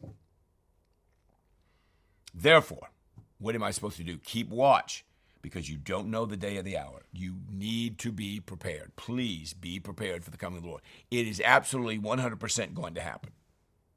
Therefore, 2.34 2.90
what 3.38 3.54
am 3.54 3.62
I 3.62 3.70
supposed 3.70 3.96
to 3.98 4.04
do? 4.04 4.18
Keep 4.18 4.48
watch 4.48 5.04
because 5.42 5.68
you 5.68 5.76
don't 5.76 6.08
know 6.10 6.24
the 6.24 6.36
day 6.36 6.56
or 6.56 6.62
the 6.62 6.78
hour. 6.78 7.02
You 7.12 7.40
need 7.50 7.98
to 7.98 8.12
be 8.12 8.40
prepared. 8.40 8.94
Please 8.96 9.52
be 9.52 9.80
prepared 9.80 10.24
for 10.24 10.30
the 10.30 10.36
coming 10.36 10.58
of 10.58 10.62
the 10.62 10.68
Lord. 10.68 10.82
It 11.10 11.26
is 11.26 11.42
absolutely 11.44 11.98
100% 11.98 12.74
going 12.74 12.94
to 12.94 13.00
happen. 13.00 13.32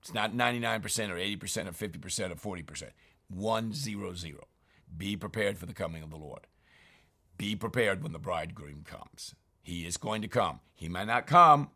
It's 0.02 0.14
not 0.14 0.36
99% 0.36 1.10
or 1.10 1.16
80% 1.16 1.68
or 1.68 1.72
50% 1.72 2.46
or 2.46 2.56
40%. 2.56 2.90
100. 3.30 4.36
Be 4.98 5.16
prepared 5.16 5.58
for 5.58 5.66
the 5.66 5.74
coming 5.74 6.04
of 6.04 6.10
the 6.10 6.18
Lord. 6.18 6.48
Be 7.38 7.56
prepared 7.56 8.02
when 8.02 8.14
the 8.14 8.20
bridegroom 8.20 8.84
comes. 8.86 9.36
He 9.62 9.86
is 9.86 9.98
going 9.98 10.22
to 10.22 10.28
come. 10.28 10.60
He 10.76 10.88
might 10.88 11.08
not 11.08 11.28
come 11.28 11.70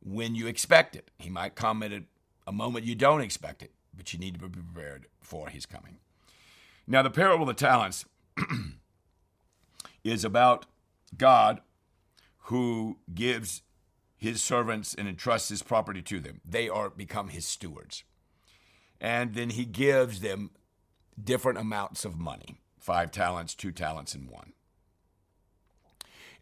when 0.00 0.34
you 0.34 0.46
expect 0.46 0.96
it. 0.96 1.10
He 1.18 1.28
might 1.28 1.54
come 1.54 1.82
at 1.82 1.92
a, 1.92 2.04
a 2.46 2.52
moment 2.52 2.86
you 2.86 2.94
don't 2.94 3.20
expect 3.20 3.62
it, 3.62 3.72
but 3.96 4.12
you 4.12 4.18
need 4.18 4.34
to 4.34 4.48
be 4.48 4.60
prepared 4.60 5.06
for 5.20 5.48
his 5.48 5.66
coming. 5.66 5.98
Now, 6.86 7.02
the 7.02 7.10
parable 7.10 7.48
of 7.48 7.56
the 7.56 7.66
talents 7.66 8.04
is 10.04 10.24
about 10.24 10.66
God 11.16 11.60
who 12.46 12.98
gives 13.14 13.62
his 14.16 14.42
servants 14.42 14.94
and 14.94 15.08
entrusts 15.08 15.48
his 15.48 15.62
property 15.62 16.02
to 16.02 16.20
them. 16.20 16.40
They 16.44 16.68
are 16.68 16.88
become 16.88 17.28
his 17.28 17.46
stewards 17.46 18.04
and 19.02 19.34
then 19.34 19.50
he 19.50 19.64
gives 19.64 20.20
them 20.20 20.50
different 21.22 21.58
amounts 21.58 22.06
of 22.06 22.18
money 22.18 22.60
five 22.78 23.12
talents, 23.12 23.54
two 23.54 23.70
talents, 23.70 24.14
and 24.14 24.28
one. 24.28 24.52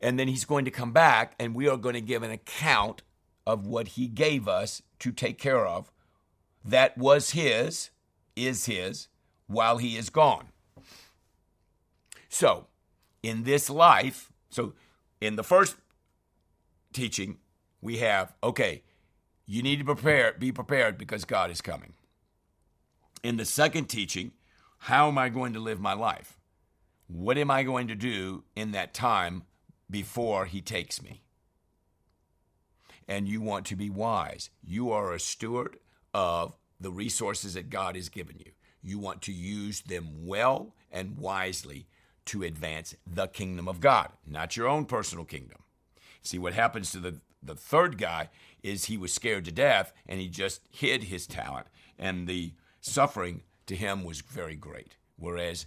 And 0.01 0.19
then 0.19 0.27
he's 0.29 0.47
going 0.47 0.65
to 0.65 0.71
come 0.71 0.93
back, 0.93 1.35
and 1.39 1.55
we 1.55 1.69
are 1.69 1.77
going 1.77 1.95
to 1.95 2.01
give 2.01 2.23
an 2.23 2.31
account 2.31 3.03
of 3.47 3.67
what 3.67 3.89
he 3.89 4.07
gave 4.07 4.49
us 4.49 4.81
to 5.01 5.13
take 5.13 5.39
care 5.39 5.67
of 5.67 5.93
that 6.65 6.97
was 6.97 7.31
his, 7.31 7.91
is 8.37 8.65
his, 8.65 9.09
while 9.49 9.77
he 9.77 9.99
is 9.99 10.09
gone. 10.09 10.49
So, 12.31 12.69
in 13.23 13.43
this 13.43 13.69
life, 13.69 14.33
so 14.49 14.73
in 15.21 15.37
the 15.37 15.45
first 15.45 15.77
teaching, 16.95 17.37
we 17.83 17.99
have 17.99 18.35
okay, 18.43 18.83
you 19.45 19.63
need 19.63 19.79
to 19.81 19.85
prepare, 19.85 20.33
be 20.39 20.53
prepared 20.53 20.97
because 20.97 21.27
God 21.27 21.51
is 21.51 21.61
coming 21.61 21.93
in 23.23 23.37
the 23.37 23.45
second 23.45 23.87
teaching, 23.87 24.33
how 24.79 25.09
am 25.09 25.19
I 25.19 25.29
going 25.29 25.53
to 25.53 25.61
live 25.61 25.81
my 25.81 25.93
life? 25.93 26.39
What 27.07 27.39
am 27.39 27.51
I 27.51 27.63
going 27.63 27.89
to 27.89 27.95
do 27.95 28.45
in 28.55 28.73
that 28.73 28.95
time 28.95 29.43
before 29.91 30.47
he 30.47 30.61
takes 30.61 31.03
me? 31.03 31.23
And 33.09 33.29
you 33.29 33.41
want 33.41 33.67
to 33.67 33.77
be 33.77 33.91
wise. 33.91 34.51
You 34.63 34.93
are 34.93 35.13
a 35.13 35.21
steward 35.21 35.79
of 36.15 36.57
the 36.79 36.91
resources 36.91 37.55
that 37.55 37.69
God 37.69 37.97
has 37.97 38.09
given 38.09 38.39
you. 38.39 38.53
You 38.83 38.99
want 38.99 39.23
to 39.23 39.33
use 39.33 39.83
them 39.83 40.27
well 40.27 40.75
and 40.91 41.19
wisely 41.19 41.87
to 42.27 42.43
advance 42.43 42.95
the 43.07 43.27
kingdom 43.27 43.69
of 43.69 43.81
God, 43.81 44.11
not 44.27 44.57
your 44.57 44.69
own 44.69 44.85
personal 44.85 45.25
kingdom. 45.25 45.59
See, 46.23 46.39
what 46.39 46.53
happens 46.53 46.93
to 46.93 46.99
the, 46.99 47.21
the 47.43 47.55
third 47.55 47.99
guy 47.99 48.31
is 48.63 48.85
he 48.85 48.97
was 48.97 49.13
scared 49.13 49.45
to 49.47 49.53
death 49.53 49.93
and 50.07 50.21
he 50.21 50.29
just 50.29 50.61
hid 50.71 51.05
his 51.05 51.27
talent. 51.27 51.67
And 51.99 52.27
the 52.29 52.53
suffering 52.81 53.43
to 53.67 53.77
him 53.77 54.05
was 54.05 54.21
very 54.21 54.57
great. 54.57 54.97
Whereas 55.17 55.67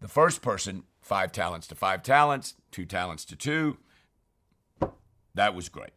the 0.00 0.08
first 0.08 0.42
person, 0.42 0.84
five 1.00 1.32
talents 1.32 1.66
to 1.68 1.74
five 1.74 2.02
talents, 2.02 2.54
two 2.70 2.84
talents 2.84 3.24
to 3.26 3.36
two, 3.36 3.78
that 5.34 5.54
was 5.54 5.68
great. 5.68 5.90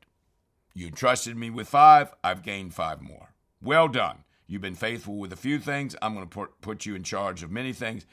You 0.73 0.87
entrusted 0.87 1.37
me 1.37 1.49
with 1.49 1.67
five, 1.67 2.13
I've 2.23 2.43
gained 2.43 2.73
five 2.73 3.01
more. 3.01 3.33
Well 3.61 3.87
done. 3.87 4.23
You've 4.47 4.61
been 4.61 4.75
faithful 4.75 5.17
with 5.17 5.31
a 5.31 5.37
few 5.37 5.59
things. 5.59 5.95
I'm 6.01 6.15
going 6.15 6.27
to 6.27 6.47
put 6.61 6.85
you 6.85 6.95
in 6.95 7.03
charge 7.03 7.43
of 7.43 7.51
many 7.51 7.71
things. 7.71 8.05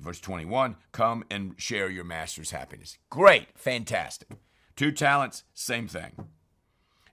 Verse 0.00 0.20
21 0.20 0.76
Come 0.92 1.24
and 1.30 1.54
share 1.56 1.88
your 1.88 2.04
master's 2.04 2.50
happiness. 2.50 2.98
Great. 3.10 3.48
Fantastic. 3.54 4.28
Two 4.76 4.90
talents, 4.90 5.44
same 5.54 5.86
thing. 5.86 6.12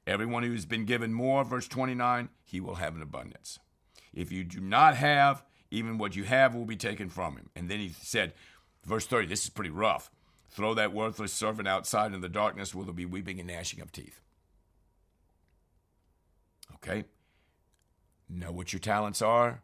Everyone 0.08 0.42
who's 0.42 0.66
been 0.66 0.86
given 0.86 1.14
more, 1.14 1.44
verse 1.44 1.68
29, 1.68 2.30
he 2.44 2.60
will 2.60 2.76
have 2.76 2.96
an 2.96 3.04
abundance. 3.04 3.60
If 4.14 4.32
you 4.32 4.44
do 4.44 4.60
not 4.60 4.96
have, 4.96 5.44
even 5.70 5.98
what 5.98 6.16
you 6.16 6.24
have 6.24 6.54
will 6.54 6.66
be 6.66 6.76
taken 6.76 7.10
from 7.10 7.38
him. 7.38 7.50
And 7.56 7.70
then 7.70 7.80
he 7.80 7.90
said, 7.90 8.34
verse 8.86 9.06
30, 9.06 9.28
this 9.28 9.44
is 9.44 9.50
pretty 9.50 9.70
rough. 9.70 10.12
Throw 10.50 10.74
that 10.74 10.94
worthless 10.94 11.32
servant 11.32 11.68
outside 11.68 12.14
in 12.14 12.22
the 12.22 12.30
darkness 12.30 12.76
where 12.76 12.84
there 12.84 12.92
will 12.92 12.98
be 12.98 13.06
weeping 13.06 13.40
and 13.40 13.48
gnashing 13.48 13.80
of 13.82 13.92
teeth. 13.92 14.20
Okay? 16.76 17.06
Know 18.30 18.52
what 18.52 18.74
your 18.74 18.80
talents 18.80 19.22
are, 19.22 19.62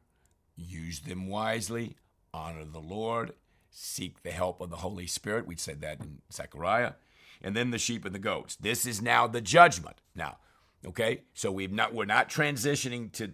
use 0.55 1.01
them 1.01 1.27
wisely, 1.27 1.95
honor 2.33 2.65
the 2.65 2.79
Lord, 2.79 3.33
seek 3.69 4.23
the 4.23 4.31
help 4.31 4.61
of 4.61 4.69
the 4.69 4.77
Holy 4.77 5.07
Spirit. 5.07 5.47
We 5.47 5.55
said 5.55 5.81
that 5.81 5.99
in 5.99 6.19
Zechariah. 6.31 6.93
And 7.41 7.55
then 7.55 7.71
the 7.71 7.77
sheep 7.77 8.05
and 8.05 8.15
the 8.15 8.19
goats. 8.19 8.55
This 8.55 8.85
is 8.85 9.01
now 9.01 9.27
the 9.27 9.41
judgment. 9.41 9.97
Now, 10.15 10.37
okay? 10.85 11.21
So 11.33 11.51
we've 11.51 11.71
not 11.71 11.93
we're 11.93 12.05
not 12.05 12.29
transitioning 12.29 13.11
to 13.13 13.33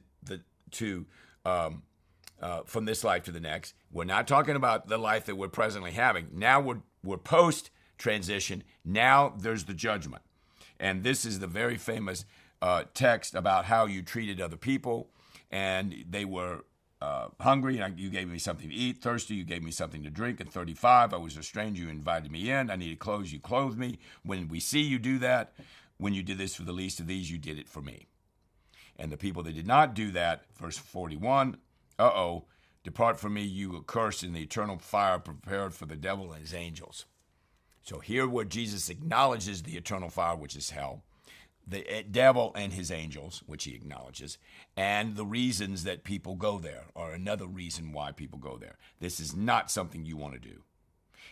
to 0.74 1.06
um, 1.46 1.84
uh, 2.42 2.62
from 2.66 2.86
this 2.86 3.04
life 3.04 3.24
to 3.24 3.32
the 3.32 3.40
next. 3.40 3.74
We're 3.92 4.04
not 4.04 4.28
talking 4.28 4.56
about 4.56 4.88
the 4.88 4.98
life 4.98 5.26
that 5.26 5.36
we're 5.36 5.48
presently 5.48 5.92
having. 5.92 6.28
Now 6.34 6.60
we're 6.60 6.82
we're 7.04 7.18
post 7.18 7.70
transition. 7.98 8.64
Now 8.84 9.34
there's 9.38 9.66
the 9.66 9.74
judgment, 9.74 10.24
and 10.80 11.04
this 11.04 11.26
is 11.26 11.40
the 11.40 11.48
very 11.48 11.78
famous 11.78 12.26
uh, 12.62 12.84
text 12.94 13.34
about 13.36 13.66
how 13.66 13.86
you 13.86 14.02
treated 14.02 14.42
other 14.42 14.58
people, 14.58 15.10
and 15.50 16.06
they 16.10 16.26
were. 16.26 16.66
Uh, 17.02 17.28
hungry, 17.42 17.80
and 17.80 18.00
you 18.00 18.10
gave 18.10 18.30
me 18.30 18.40
something 18.40 18.70
to 18.70 18.74
eat. 18.74 19.02
Thirsty, 19.02 19.36
you 19.36 19.44
gave 19.44 19.62
me 19.62 19.72
something 19.72 20.04
to 20.04 20.10
drink. 20.10 20.40
At 20.40 20.48
35, 20.48 21.14
I 21.14 21.18
was 21.18 21.36
a 21.36 21.44
stranger, 21.44 21.84
you 21.84 21.90
invited 21.90 22.32
me 22.32 22.50
in. 22.50 22.70
I 22.70 22.78
needed 22.78 23.00
clothes, 23.00 23.34
you 23.34 23.42
clothed 23.42 23.78
me. 23.78 24.00
When 24.24 24.48
we 24.48 24.62
see 24.62 24.80
you 24.80 25.00
do 25.00 25.20
that, 25.20 25.52
when 25.98 26.14
you 26.14 26.24
did 26.24 26.38
this 26.38 26.56
for 26.56 26.64
the 26.64 26.72
least 26.72 27.02
of 27.02 27.08
these, 27.08 27.30
you 27.30 27.38
did 27.38 27.60
it 27.60 27.68
for 27.68 27.82
me. 27.82 28.08
And 28.98 29.12
the 29.12 29.18
people 29.18 29.44
that 29.44 29.56
did 29.56 29.68
not 29.68 29.94
do 29.94 30.12
that, 30.12 30.46
verse 30.56 30.78
41, 30.78 31.58
uh 32.00 32.04
oh, 32.04 32.46
depart 32.84 33.20
from 33.20 33.34
me, 33.34 33.44
you 33.44 33.78
accursed, 33.78 34.24
in 34.24 34.34
the 34.34 34.44
eternal 34.44 34.78
fire 34.78 35.20
prepared 35.20 35.74
for 35.74 35.86
the 35.86 35.96
devil 35.96 36.32
and 36.32 36.42
his 36.42 36.54
angels. 36.54 37.06
So 37.82 38.00
here, 38.00 38.28
where 38.28 38.46
Jesus 38.46 38.90
acknowledges 38.90 39.64
the 39.64 39.76
eternal 39.76 40.10
fire, 40.10 40.36
which 40.36 40.56
is 40.56 40.70
hell, 40.70 41.04
the 41.68 41.90
eh, 41.90 42.04
devil 42.10 42.52
and 42.56 42.74
his 42.74 42.92
angels, 42.92 43.44
which 43.46 43.66
he 43.66 43.76
acknowledges, 43.76 44.38
and 44.76 45.16
the 45.16 45.26
reasons 45.26 45.84
that 45.84 46.04
people 46.04 46.36
go 46.36 46.60
there 46.60 46.86
are 46.96 47.12
another 47.14 47.46
reason 47.46 47.92
why 47.92 48.12
people 48.12 48.40
go 48.40 48.58
there. 48.58 48.78
This 49.00 49.20
is 49.20 49.36
not 49.36 49.72
something 49.72 50.06
you 50.06 50.18
want 50.18 50.34
to 50.34 50.40
do. 50.40 50.64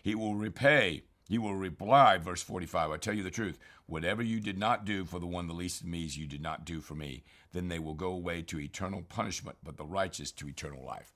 He 0.03 0.15
will 0.15 0.35
repay, 0.35 1.03
he 1.31 1.37
will 1.37 1.55
reply, 1.55 2.17
verse 2.17 2.43
45, 2.43 2.91
I 2.91 2.97
tell 2.97 3.13
you 3.13 3.23
the 3.23 3.31
truth, 3.31 3.57
whatever 3.85 4.21
you 4.21 4.41
did 4.41 4.57
not 4.57 4.83
do 4.83 5.05
for 5.05 5.17
the 5.17 5.25
one 5.25 5.47
the 5.47 5.53
least 5.53 5.79
of 5.79 5.87
me, 5.87 5.99
you 5.99 6.27
did 6.27 6.41
not 6.41 6.65
do 6.65 6.81
for 6.81 6.93
me. 6.93 7.23
Then 7.53 7.69
they 7.69 7.79
will 7.79 7.93
go 7.93 8.11
away 8.11 8.41
to 8.41 8.59
eternal 8.59 9.01
punishment, 9.01 9.55
but 9.63 9.77
the 9.77 9.85
righteous 9.85 10.29
to 10.33 10.49
eternal 10.49 10.83
life. 10.83 11.13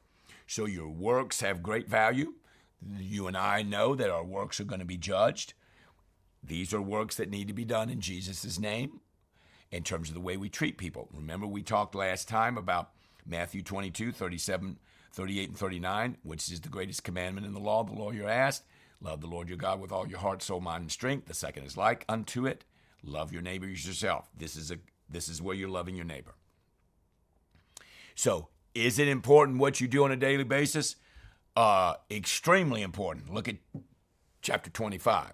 So 0.47 0.67
your 0.67 0.87
works 0.87 1.41
have 1.41 1.61
great 1.61 1.89
value. 1.89 2.35
You 2.97 3.27
and 3.27 3.35
I 3.35 3.61
know 3.61 3.93
that 3.93 4.09
our 4.09 4.23
works 4.23 4.61
are 4.61 4.63
going 4.63 4.79
to 4.79 4.85
be 4.85 4.95
judged. 4.95 5.53
These 6.41 6.73
are 6.73 6.81
works 6.81 7.17
that 7.17 7.29
need 7.29 7.49
to 7.49 7.53
be 7.53 7.65
done 7.65 7.89
in 7.89 7.99
Jesus' 7.99 8.57
name 8.57 9.01
in 9.69 9.83
terms 9.83 10.07
of 10.07 10.15
the 10.15 10.21
way 10.21 10.37
we 10.37 10.47
treat 10.47 10.77
people. 10.77 11.09
Remember, 11.13 11.45
we 11.45 11.61
talked 11.61 11.93
last 11.93 12.29
time 12.29 12.57
about 12.57 12.91
Matthew 13.25 13.61
22, 13.61 14.13
37, 14.13 14.79
38, 15.11 15.49
and 15.49 15.57
39, 15.57 16.17
which 16.23 16.49
is 16.49 16.61
the 16.61 16.69
greatest 16.69 17.03
commandment 17.03 17.45
in 17.45 17.53
the 17.53 17.59
law. 17.59 17.83
The 17.83 17.91
lawyer 17.91 18.29
asked, 18.29 18.63
Love 19.05 19.21
the 19.21 19.27
Lord 19.27 19.47
your 19.47 19.57
God 19.59 19.79
with 19.79 19.91
all 19.91 20.07
your 20.07 20.17
heart, 20.17 20.41
soul, 20.41 20.59
mind, 20.59 20.81
and 20.81 20.91
strength. 20.91 21.27
The 21.27 21.35
second 21.35 21.65
is 21.65 21.77
like 21.77 22.05
unto 22.09 22.47
it. 22.47 22.65
Love 23.03 23.31
your 23.31 23.43
neighbor 23.43 23.67
as 23.67 23.85
yourself. 23.85 24.31
This 24.35 24.55
is 24.55 24.71
a 24.71 24.79
this 25.07 25.29
is 25.29 25.39
where 25.39 25.55
you're 25.55 25.69
loving 25.69 25.95
your 25.95 26.05
neighbor. 26.05 26.33
So, 28.15 28.47
is 28.73 28.97
it 28.97 29.07
important 29.07 29.59
what 29.59 29.79
you 29.79 29.87
do 29.87 30.03
on 30.03 30.11
a 30.11 30.15
daily 30.15 30.43
basis? 30.43 30.95
Uh, 31.55 31.93
extremely 32.09 32.81
important. 32.81 33.31
Look 33.31 33.47
at 33.47 33.57
chapter 34.41 34.71
25. 34.71 35.33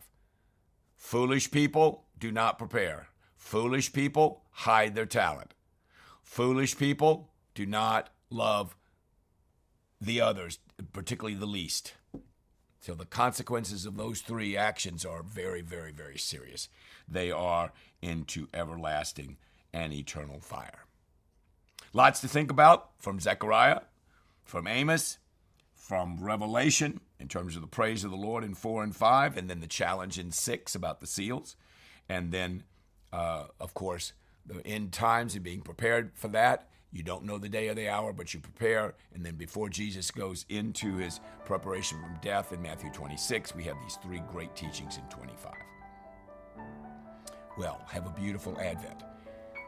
Foolish 0.97 1.49
people 1.49 2.03
do 2.19 2.29
not 2.29 2.57
prepare. 2.57 3.07
Foolish 3.37 3.93
people 3.93 4.43
hide 4.51 4.95
their 4.95 5.05
talent. 5.05 5.53
Foolish 6.21 6.77
people 6.77 7.31
do 7.55 7.65
not 7.65 8.09
love 8.29 8.75
the 10.01 10.19
others, 10.19 10.59
particularly 10.91 11.35
the 11.35 11.45
least. 11.45 11.93
So 12.81 12.95
the 12.95 13.05
consequences 13.05 13.85
of 13.85 13.95
those 13.95 14.21
three 14.21 14.57
actions 14.57 15.05
are 15.05 15.21
very, 15.21 15.61
very, 15.61 15.91
very 15.91 16.17
serious. 16.17 16.67
They 17.07 17.31
are 17.31 17.71
into 18.01 18.47
everlasting 18.53 19.37
and 19.71 19.93
eternal 19.93 20.39
fire. 20.39 20.85
Lots 21.93 22.21
to 22.21 22.27
think 22.27 22.49
about 22.49 22.89
from 22.97 23.19
Zechariah, 23.19 23.81
from 24.43 24.65
Amos, 24.65 25.19
from 25.75 26.17
Revelation 26.23 27.01
in 27.19 27.27
terms 27.27 27.55
of 27.55 27.61
the 27.61 27.67
praise 27.67 28.03
of 28.03 28.09
the 28.09 28.17
Lord 28.17 28.43
in 28.43 28.55
4 28.55 28.83
and 28.83 28.95
5, 28.95 29.37
and 29.37 29.47
then 29.47 29.59
the 29.59 29.67
challenge 29.67 30.17
in 30.17 30.31
6 30.31 30.73
about 30.73 31.01
the 31.01 31.07
seals, 31.07 31.55
and 32.09 32.31
then, 32.31 32.63
uh, 33.13 33.45
of 33.59 33.75
course, 33.75 34.13
the 34.43 34.65
end 34.65 34.91
times 34.91 35.35
and 35.35 35.43
being 35.43 35.61
prepared 35.61 36.11
for 36.15 36.29
that. 36.29 36.67
You 36.91 37.03
don't 37.03 37.23
know 37.23 37.37
the 37.37 37.49
day 37.49 37.69
or 37.69 37.73
the 37.73 37.87
hour, 37.87 38.11
but 38.11 38.33
you 38.33 38.39
prepare. 38.39 38.95
And 39.13 39.25
then 39.25 39.35
before 39.35 39.69
Jesus 39.69 40.11
goes 40.11 40.45
into 40.49 40.97
his 40.97 41.21
preparation 41.45 42.01
from 42.01 42.17
death 42.21 42.51
in 42.51 42.61
Matthew 42.61 42.91
26, 42.91 43.55
we 43.55 43.63
have 43.63 43.77
these 43.81 43.97
three 44.03 44.21
great 44.31 44.55
teachings 44.55 44.97
in 44.97 45.03
25. 45.03 45.53
Well, 47.57 47.81
have 47.89 48.07
a 48.07 48.11
beautiful 48.11 48.59
Advent. 48.59 49.03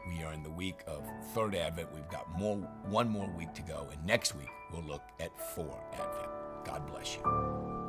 We 0.08 0.22
are 0.22 0.34
in 0.34 0.42
the 0.42 0.50
week 0.50 0.80
of 0.86 1.06
third 1.34 1.54
Advent. 1.54 1.94
We've 1.94 2.08
got 2.08 2.38
more 2.38 2.56
one 2.88 3.08
more 3.08 3.30
week 3.36 3.54
to 3.54 3.62
go, 3.62 3.88
and 3.90 4.04
next 4.04 4.34
week 4.36 4.50
we'll 4.70 4.84
look 4.84 5.02
at 5.20 5.30
four 5.54 5.82
Advent. 5.94 6.30
God 6.64 6.86
bless 6.86 7.16
you. 7.16 7.83